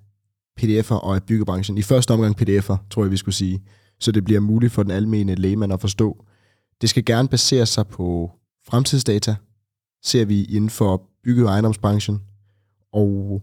[0.60, 1.78] pdf'er og af byggebranchen.
[1.78, 3.62] I første omgang pdf'er, tror jeg, vi skulle sige.
[4.00, 6.24] Så det bliver muligt for den almene lægemand at forstå.
[6.80, 8.30] Det skal gerne basere sig på
[8.66, 9.34] fremtidsdata,
[10.04, 12.20] ser vi inden for bygge- og ejendomsbranchen.
[12.92, 13.42] Og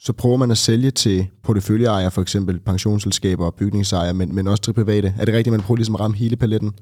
[0.00, 4.62] så prøver man at sælge til porteføljeejere, for eksempel pensionsselskaber og bygningsejere, men, men også
[4.62, 5.14] til private.
[5.18, 6.72] Er det rigtigt, at man prøver ligesom at ramme hele paletten?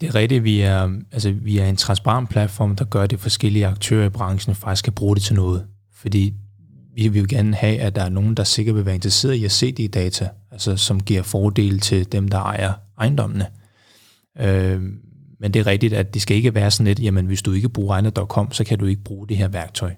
[0.00, 3.66] Det er rigtigt, vi er, altså, vi er en transparent platform, der gør, det forskellige
[3.66, 5.66] aktører i branchen faktisk kan bruge det til noget.
[5.98, 6.34] Fordi
[6.94, 9.44] vi vil jo gerne have, at der er nogen, der sikkert vil være interesseret i
[9.44, 13.46] at se de data, altså som giver fordel til dem, der ejer ejendommene.
[14.40, 14.82] Øh,
[15.40, 17.68] men det er rigtigt, at det skal ikke være sådan lidt, jamen hvis du ikke
[17.68, 19.94] bruger egnet.com, så kan du ikke bruge det her værktøj.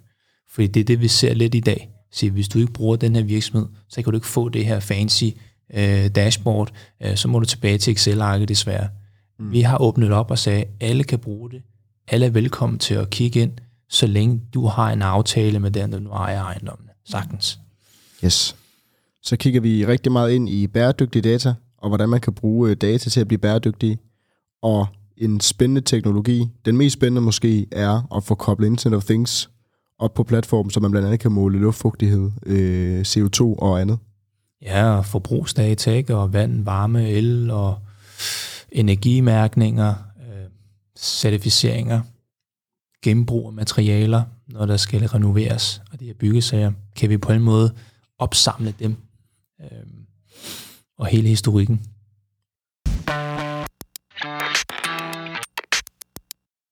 [0.53, 1.91] Fordi det er det, vi ser lidt i dag.
[2.13, 4.81] Så hvis du ikke bruger den her virksomhed, så kan du ikke få det her
[4.81, 5.25] fancy
[5.75, 8.89] øh, dashboard, øh, så må du tilbage til Excel-arket desværre.
[9.39, 9.53] Mm.
[9.53, 11.63] Vi har åbnet op og sagde, at alle kan bruge det.
[12.09, 13.53] Alle er velkommen til at kigge ind,
[13.91, 16.89] så længe du har en aftale med den, der nu ejer ejendommen.
[17.05, 17.61] Sagtens.
[18.25, 18.57] Yes.
[19.23, 22.77] Så kigger vi rigtig meget ind i bæredygtige data, og hvordan man kan bruge øh,
[22.77, 23.99] data til at blive bæredygtige.
[24.63, 29.51] Og en spændende teknologi, den mest spændende måske, er at få koblet Internet of Things
[29.99, 33.99] op på platformen, så man blandt andet kan måle luftfugtighed, øh, CO2 og andet.
[34.63, 36.17] Ja, og forbrugsdata, ikke?
[36.17, 37.79] og vand, varme, el og
[38.73, 40.47] energimærkninger, øh,
[40.97, 42.01] certificeringer,
[43.03, 47.43] genbrug af materialer, når der skal renoveres, og de her byggesager, kan vi på en
[47.43, 47.75] måde
[48.19, 48.97] opsamle dem
[49.61, 49.87] øh,
[50.99, 51.87] og hele historikken.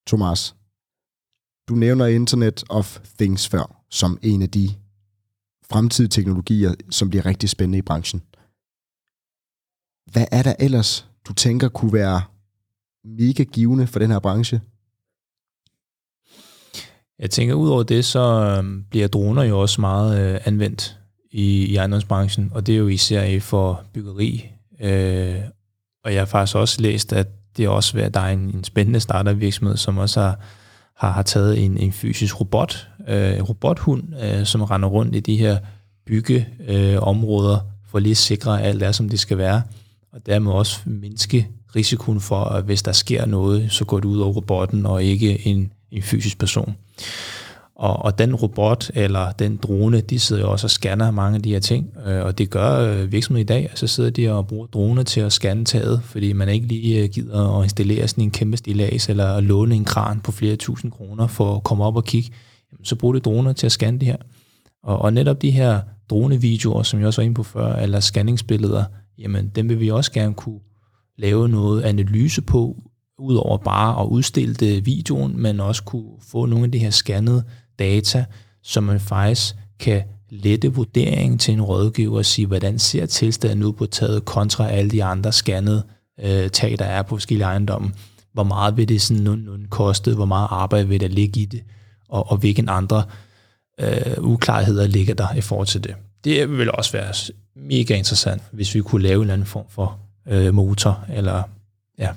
[0.06, 0.54] Thomas,
[1.68, 4.68] du nævner Internet of Things før, som en af de
[5.70, 8.22] fremtidige teknologier, som bliver rigtig spændende i branchen.
[10.12, 12.22] Hvad er der ellers, du tænker kunne være
[13.04, 14.60] mega givende for den her branche?
[17.18, 20.98] Jeg tænker, ud over det, så øhm, bliver droner jo også meget øh, anvendt
[21.30, 24.46] i, i ejendomsbranchen, og det er jo især for byggeri.
[24.80, 25.36] Øh,
[26.04, 28.38] og jeg har faktisk også læst, at det er også ved, at der er en,
[28.38, 30.38] en spændende startup-virksomhed, som også har,
[30.96, 35.20] har, har taget en, en fysisk robot, øh, en robothund, øh, som render rundt i
[35.20, 35.58] de her
[36.06, 39.62] byggeområder, øh, for lige at sikre, at alt er, som det skal være,
[40.12, 44.20] og dermed også mindske risikoen for, at hvis der sker noget, så går det ud
[44.20, 46.76] over robotten og ikke en, en fysisk person.
[47.78, 51.42] Og, og den robot eller den drone, de sidder jo også og scanner mange af
[51.42, 53.70] de her ting, øh, og det gør øh, virksomheden i dag.
[53.74, 57.08] Så sidder de og bruger droner til at scanne taget, fordi man ikke lige øh,
[57.08, 60.92] gider at installere sådan en kæmpe stilas eller at låne en kran på flere tusind
[60.92, 62.30] kroner for at komme op og kigge.
[62.72, 64.16] Jamen, så bruger de droner til at scanne det her.
[64.82, 68.84] Og, og netop de her dronevideoer, som jeg også var inde på før, eller scanningsbilleder,
[69.18, 70.60] jamen dem vil vi også gerne kunne
[71.18, 72.76] lave noget analyse på,
[73.18, 77.44] udover bare at udstille det videoen, men også kunne få nogle af de her scannede
[77.78, 78.24] data,
[78.62, 83.72] så man faktisk kan lette vurderingen til en rådgiver og sige, hvordan ser tilstanden ud
[83.72, 85.82] på taget kontra alle de andre scannede
[86.20, 87.92] øh, tag, der er på forskellige ejendomme.
[88.32, 90.14] Hvor meget vil det sådan nogenlunde koste?
[90.14, 91.62] Hvor meget arbejde vil der ligge i det?
[92.08, 93.04] Og, og hvilken andre
[93.80, 95.94] øh, uklarheder ligger der i forhold til det?
[96.24, 97.14] Det vil også være
[97.56, 101.42] mega interessant, hvis vi kunne lave en anden form for øh, motor eller
[101.98, 102.08] ja,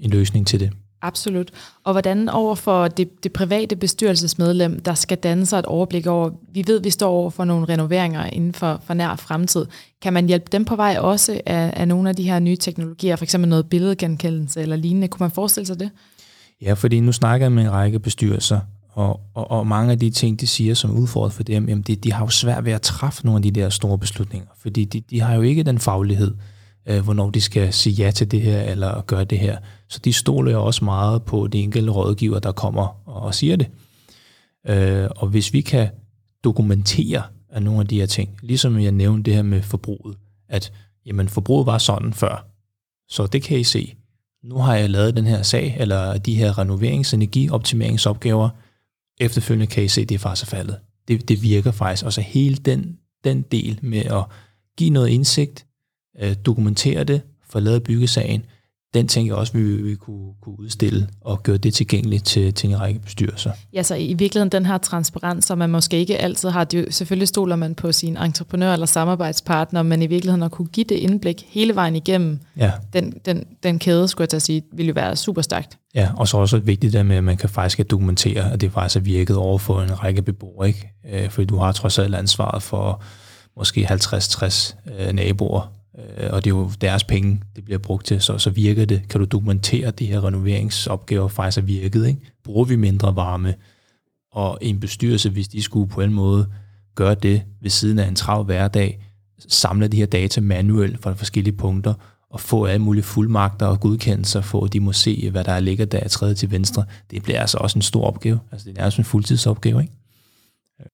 [0.00, 0.70] en løsning til det.
[1.02, 1.50] Absolut.
[1.84, 6.30] Og hvordan over for det, det private bestyrelsesmedlem, der skal danne sig et overblik over,
[6.52, 9.66] vi ved, vi står over for nogle renoveringer inden for, for nær fremtid.
[10.02, 13.16] Kan man hjælpe dem på vej også af, af nogle af de her nye teknologier,
[13.16, 15.08] for eksempel noget billedgenkendelse eller lignende?
[15.08, 15.90] Kunne man forestille sig det?
[16.62, 18.60] Ja, fordi nu snakker jeg med en række bestyrelser,
[18.92, 21.96] og, og, og mange af de ting, de siger som udfordret for dem, jamen de,
[21.96, 25.00] de har jo svært ved at træffe nogle af de der store beslutninger, fordi de,
[25.00, 26.34] de har jo ikke den faglighed,
[26.88, 29.58] øh, hvornår de skal sige ja til det her eller gøre det her.
[29.88, 33.68] Så de stoler jo også meget på de enkelte rådgiver, der kommer og siger det.
[34.68, 35.88] Øh, og hvis vi kan
[36.44, 40.16] dokumentere af nogle af de her ting, ligesom jeg nævnte det her med forbruget,
[40.48, 40.72] at
[41.06, 42.46] jamen, forbruget var sådan før,
[43.08, 43.94] så det kan I se.
[44.44, 48.48] Nu har jeg lavet den her sag, eller de her renoverings- og energioptimeringsopgaver.
[49.20, 50.76] Efterfølgende kan I se, at det er faktisk faldet.
[51.08, 52.04] Det, det virker faktisk.
[52.04, 54.24] Også hele den, den del med at
[54.78, 55.66] give noget indsigt,
[56.22, 58.44] øh, dokumentere det, få lavet byggesagen,
[58.96, 62.70] den tænker jeg også, vi, vi kunne, kunne udstille og gøre det tilgængeligt til, til
[62.70, 63.50] en række bestyrelser.
[63.72, 67.28] Ja, så i virkeligheden den her transparens, som man måske ikke altid har, det, selvfølgelig
[67.28, 71.46] stoler man på sin entreprenør eller samarbejdspartner, men i virkeligheden at kunne give det indblik
[71.48, 72.72] hele vejen igennem ja.
[72.92, 75.78] den, den, den kæde, skulle jeg til at sige, vil jo være super stærkt.
[75.94, 78.96] Ja, og så også vigtigt det med, at man kan faktisk dokumentere, at det faktisk
[78.96, 80.92] er virket over for en række beboere, ikke?
[81.12, 83.02] Øh, fordi du har trods alt ansvaret for
[83.56, 88.20] måske 50-60 øh, naboer, øh, og det er jo deres penge, det bliver brugt til,
[88.20, 89.02] så, så virker det.
[89.08, 92.06] Kan du dokumentere, at de her renoveringsopgaver faktisk har virket?
[92.06, 92.20] Ikke?
[92.44, 93.54] Bruger vi mindre varme?
[94.32, 96.46] Og en bestyrelse, hvis de skulle på en måde
[96.94, 99.00] gøre det ved siden af en travl hverdag,
[99.48, 101.94] samle de her data manuelt fra forskellige punkter,
[102.30, 105.84] og få alle mulige fuldmagter og godkendelser, for at de må se, hvad der ligger
[105.84, 106.84] der tredje til venstre.
[107.10, 108.38] Det bliver altså også en stor opgave.
[108.52, 109.92] Altså det er altså en fuldtidsopgave, ikke?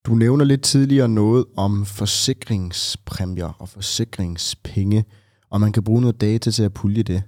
[0.06, 5.04] Du nævner lidt tidligere noget om forsikringspræmier, og forsikringspenge,
[5.50, 7.22] og man kan bruge noget data til at pulje det.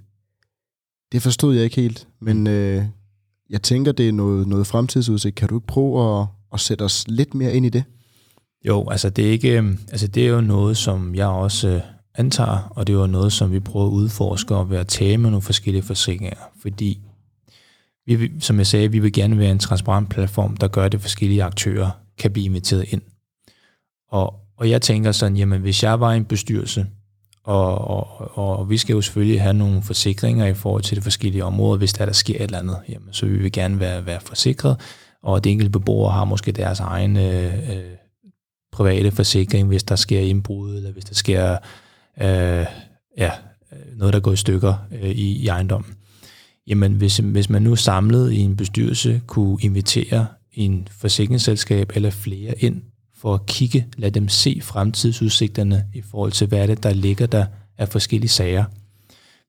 [1.12, 2.84] Det forstod jeg ikke helt, men øh,
[3.50, 5.36] jeg tænker, det er noget, noget fremtidsudsigt.
[5.36, 7.84] Kan du ikke prøve at, at sætte os lidt mere ind i det?
[8.66, 11.80] Jo, altså det er, ikke, øhm, altså det er jo noget, som jeg også øh,
[12.14, 15.30] antager, og det er jo noget, som vi prøver at udforske og være tale med
[15.30, 17.00] nogle forskellige forsikringer, fordi
[18.06, 20.98] vi, som jeg sagde, vi vil gerne være en transparent platform, der gør, at de
[20.98, 23.02] forskellige aktører kan blive inviteret ind.
[24.10, 26.86] Og, og jeg tænker sådan, jamen hvis jeg var en bestyrelse,
[27.44, 31.44] og, og, og vi skal jo selvfølgelig have nogle forsikringer i forhold til de forskellige
[31.44, 34.20] områder, hvis der, der sker et eller andet, jamen, så vil vi gerne være, være
[34.20, 34.80] forsikret,
[35.22, 37.84] og de enkelte beboere har måske deres egen øh, øh,
[38.72, 41.56] private forsikring, hvis der sker indbrud, eller hvis der sker
[42.20, 42.66] øh,
[43.18, 43.30] ja,
[43.96, 45.94] noget, der går i stykker øh, i, i ejendommen.
[46.66, 52.54] Jamen, hvis, hvis man nu samlet i en bestyrelse kunne invitere en forsikringsselskab eller flere
[52.58, 52.82] ind
[53.16, 57.46] for at kigge, lad dem se fremtidsudsigterne i forhold til, hvad det, der ligger der
[57.78, 58.64] af forskellige sager.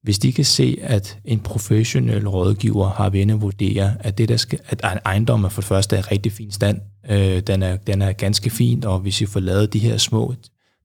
[0.03, 4.37] Hvis de kan se, at en professionel rådgiver har ved at vurdere, at, det der
[4.37, 8.11] skal, at ejendommen for det første er rigtig fin stand, øh, den, er, den er
[8.11, 10.33] ganske fint, og hvis I får lavet de her små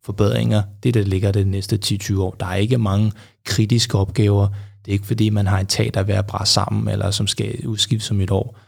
[0.04, 2.36] forbedringer, det der ligger det næste 10-20 år.
[2.40, 3.12] Der er ikke mange
[3.44, 4.48] kritiske opgaver.
[4.84, 7.26] Det er ikke fordi, man har en tag, der er ved at sammen, eller som
[7.26, 8.58] skal udskiftes som et år.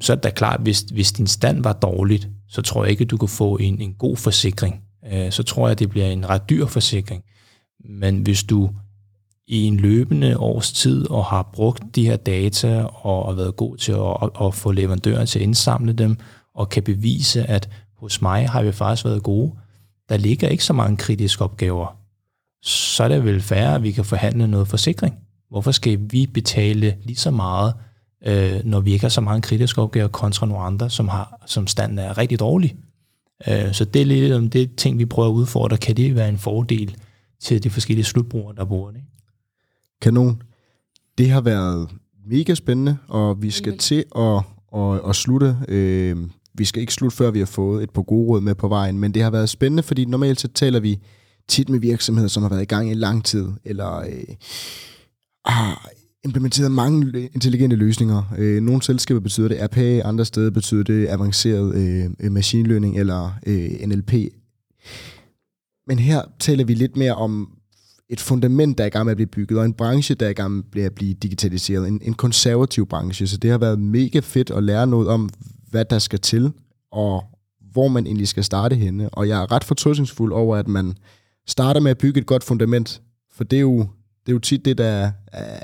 [0.00, 3.04] Så er det da klart, hvis, hvis din stand var dårligt, så tror jeg ikke,
[3.04, 4.82] at du kan få en, en god forsikring.
[5.12, 7.22] Øh, så tror jeg, at det bliver en ret dyr forsikring.
[7.84, 8.70] Men hvis du
[9.46, 13.76] i en løbende års tid og har brugt de her data og har været god
[13.76, 16.16] til at, at få leverandøren til at indsamle dem,
[16.54, 19.52] og kan bevise, at hos mig har vi faktisk været gode,
[20.08, 21.96] der ligger ikke så mange kritiske opgaver,
[22.62, 25.14] så er det vel færre, at vi kan forhandle noget forsikring.
[25.50, 27.74] Hvorfor skal vi betale lige så meget,
[28.26, 31.66] øh, når vi ikke har så mange kritiske opgaver kontra nogle andre, som, har, som
[31.66, 32.76] standen er rigtig dårlig?
[33.48, 35.76] Øh, så det er lidt om det ting, vi prøver at udfordre.
[35.76, 36.96] Kan det være en fordel
[37.40, 39.00] til de forskellige slutbrugere, der bor det?
[40.02, 40.42] Kanon.
[41.18, 41.88] Det har været
[42.26, 44.42] mega spændende, og vi skal til at,
[44.76, 45.56] at, at slutte.
[45.68, 46.16] Øh,
[46.54, 48.98] vi skal ikke slutte, før vi har fået et par gode råd med på vejen,
[48.98, 50.98] men det har været spændende, fordi normalt så taler vi
[51.48, 54.34] tit med virksomheder, som har været i gang i lang tid, eller øh,
[55.44, 55.88] har
[56.24, 58.22] implementeret mange intelligente løsninger.
[58.38, 61.74] Øh, nogle selskaber betyder det RPA, andre steder betyder det avanceret
[62.20, 64.12] øh, machine learning eller øh, NLP.
[65.86, 67.48] Men her taler vi lidt mere om
[68.08, 70.30] et fundament, der er i gang med at blive bygget, og en branche, der er
[70.30, 71.88] i gang med at blive digitaliseret.
[71.88, 75.28] En, en konservativ branche, så det har været mega fedt at lære noget om,
[75.70, 76.52] hvad der skal til,
[76.92, 77.24] og
[77.72, 79.08] hvor man egentlig skal starte henne.
[79.08, 80.94] Og jeg er ret fortrøstningsfuld over, at man
[81.46, 83.02] starter med at bygge et godt fundament,
[83.32, 83.78] for det er jo,
[84.26, 85.60] det er jo tit det, der er,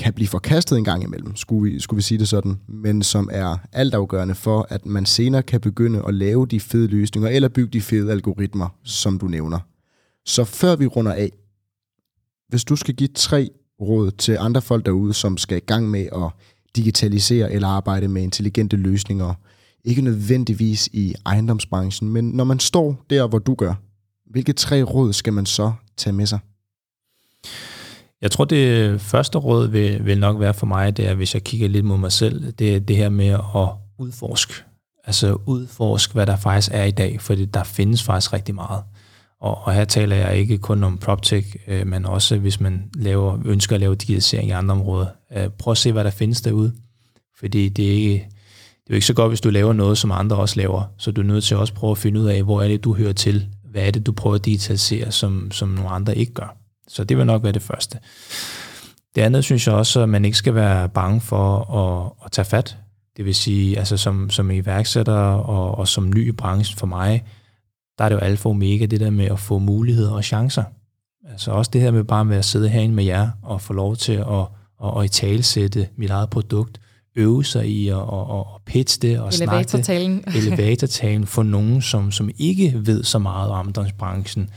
[0.00, 3.28] kan blive forkastet en gang imellem, skulle vi, skulle vi sige det sådan, men som
[3.32, 7.70] er altafgørende for, at man senere kan begynde at lave de fede løsninger, eller bygge
[7.72, 9.58] de fede algoritmer, som du nævner.
[10.24, 11.32] Så før vi runder af,
[12.48, 16.08] hvis du skal give tre råd til andre folk derude, som skal i gang med
[16.12, 16.30] at
[16.76, 19.34] digitalisere eller arbejde med intelligente løsninger,
[19.84, 23.74] ikke nødvendigvis i ejendomsbranchen, men når man står der, hvor du gør,
[24.30, 26.38] hvilke tre råd skal man så tage med sig?
[28.22, 31.44] Jeg tror, det første råd vil, vil nok være for mig, det er, hvis jeg
[31.44, 33.68] kigger lidt mod mig selv, det er det her med at
[33.98, 34.54] udforske.
[35.04, 38.82] Altså udforske, hvad der faktisk er i dag, for der findes faktisk rigtig meget.
[39.40, 43.38] Og, og her taler jeg ikke kun om PropTech, øh, men også hvis man laver,
[43.44, 45.06] ønsker at lave digitalisering i andre områder.
[45.36, 46.72] Øh, prøv at se, hvad der findes derude.
[47.38, 50.10] Fordi det er, ikke, det er jo ikke så godt, hvis du laver noget, som
[50.10, 50.82] andre også laver.
[50.98, 52.94] Så du er nødt til også prøve at finde ud af, hvor er det, du
[52.94, 53.48] hører til.
[53.70, 56.59] Hvad er det, du prøver at digitalisere, som, som nogle andre ikke gør.
[56.90, 57.98] Så det vil nok være det første.
[59.14, 62.44] Det andet synes jeg også, at man ikke skal være bange for at, at tage
[62.44, 62.76] fat.
[63.16, 67.24] Det vil sige, altså som, som iværksætter og, og som ny i branchen for mig,
[67.98, 70.64] der er det jo alfa og omega, det der med at få muligheder og chancer.
[71.30, 73.96] Altså også det her med bare med at sidde herinde med jer og få lov
[73.96, 74.46] til at,
[74.84, 76.80] at, at i talsætte mit eget produkt,
[77.16, 79.62] øve sig i at, at, at pitche det og snakke det.
[80.36, 84.50] elevatortalen for nogen, som, som ikke ved så meget om branchen.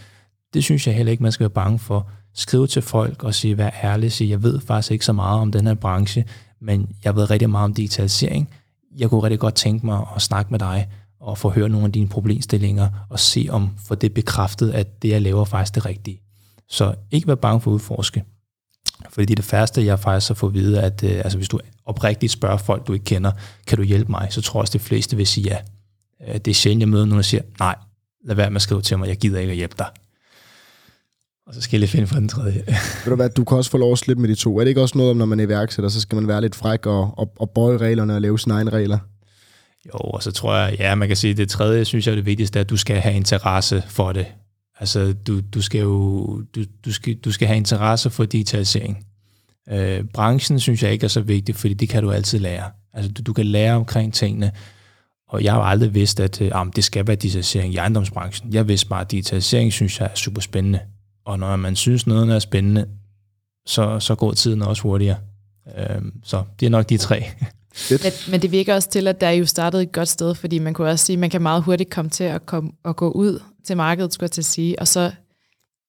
[0.53, 3.57] Det synes jeg heller ikke, man skal være bange for skrive til folk og sige,
[3.57, 6.25] vær ærlig, sige, jeg ved faktisk ikke så meget om den her branche,
[6.61, 8.49] men jeg ved rigtig meget om digitalisering.
[8.97, 10.87] Jeg kunne rigtig godt tænke mig at snakke med dig
[11.19, 15.09] og få høre nogle af dine problemstillinger, og se om for det bekræftet, at det,
[15.09, 16.21] jeg laver, faktisk det rigtige.
[16.69, 18.23] Så ikke være bange for at udforske.
[19.09, 21.49] Fordi det er det første, jeg faktisk har fået at vide, at øh, altså, hvis
[21.49, 23.31] du oprigtigt spørger folk, du ikke kender,
[23.67, 25.57] kan du hjælpe mig, så tror jeg også, de fleste vil sige ja.
[26.27, 27.75] Øh, det er sjældent, jeg møder nogen, der siger, nej,
[28.25, 29.87] lad være med at skrive til mig, jeg gider ikke at hjælpe dig.
[31.47, 32.63] Og så skal jeg lige finde for den tredje.
[32.67, 34.57] Ved du hvad, du kan også få lov at slippe med de to.
[34.57, 36.55] Er det ikke også noget om, når man er iværksætter, så skal man være lidt
[36.55, 38.99] fræk og, og, og bøje reglerne og lave sine egne regler?
[39.85, 42.25] Jo, og så tror jeg, ja, man kan sige, det tredje, synes jeg er det
[42.25, 44.25] vigtigste, at du skal have interesse for det.
[44.79, 46.25] Altså, du, du skal jo
[46.55, 49.05] du, du skal, du skal have interesse for digitalisering.
[49.71, 52.63] Øh, branchen synes jeg ikke er så vigtig, fordi det kan du altid lære.
[52.93, 54.51] Altså, du, du kan lære omkring tingene,
[55.29, 58.53] og jeg har jo aldrig vidst, at øh, det skal være digitalisering i ejendomsbranchen.
[58.53, 60.79] Jeg vidste bare, at digitalisering synes jeg er super spændende.
[61.25, 62.85] Og når man synes, noget er spændende,
[63.65, 65.17] så, så går tiden også hurtigere.
[65.77, 67.25] Øh, så det er nok de tre.
[67.89, 67.99] Men,
[68.31, 70.73] men det virker også til, at der er jo startet et godt sted, fordi man
[70.73, 73.39] kunne også sige, at man kan meget hurtigt komme til at, komme, at gå ud
[73.63, 75.11] til markedet, skulle jeg til at sige, og så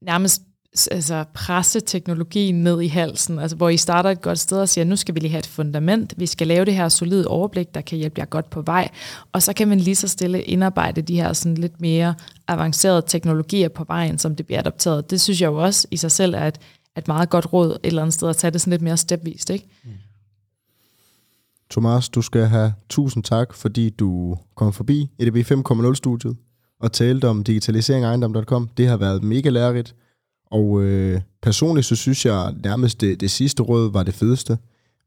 [0.02, 0.42] nærmest
[0.90, 4.84] altså presse teknologien ned i halsen, altså hvor I starter et godt sted og siger,
[4.84, 7.80] nu skal vi lige have et fundament, vi skal lave det her solide overblik, der
[7.80, 8.88] kan hjælpe jer godt på vej,
[9.32, 12.14] og så kan man lige så stille indarbejde de her sådan lidt mere
[12.48, 15.10] avancerede teknologier på vejen, som det bliver adopteret.
[15.10, 16.58] Det synes jeg jo også i sig selv er et,
[16.96, 19.50] et meget godt råd et eller andet sted at tage det sådan lidt mere stepvist,
[19.50, 19.68] ikke?
[19.84, 19.90] Mm.
[21.70, 26.36] Thomas, du skal have tusind tak, fordi du kom forbi EDB 5.0-studiet
[26.80, 28.68] og talte om digitalisering af ejendom.com.
[28.76, 29.94] Det har været mega lærerigt,
[30.50, 34.58] og øh, personligt så synes jeg nærmest det, det sidste råd var det fedeste,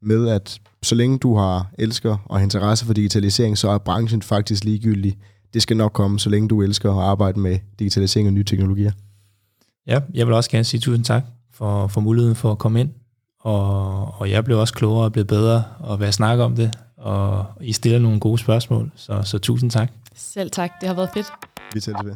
[0.02, 4.64] med at så længe du har elsker og interesse for digitalisering, så er branchen faktisk
[4.64, 5.18] ligegyldig.
[5.54, 8.92] Det skal nok komme, så længe du elsker at arbejde med digitalisering og nye teknologier.
[9.86, 12.90] Ja, jeg vil også gerne sige tusind tak for, for muligheden for at komme ind
[13.40, 17.46] og, og jeg blev også klogere og blev bedre og være snakke om det, og
[17.60, 19.92] I stiller nogle gode spørgsmål, så, så tusind tak.
[20.14, 21.26] Selv tak, det har været fedt.
[21.74, 22.12] Vi tælles ved.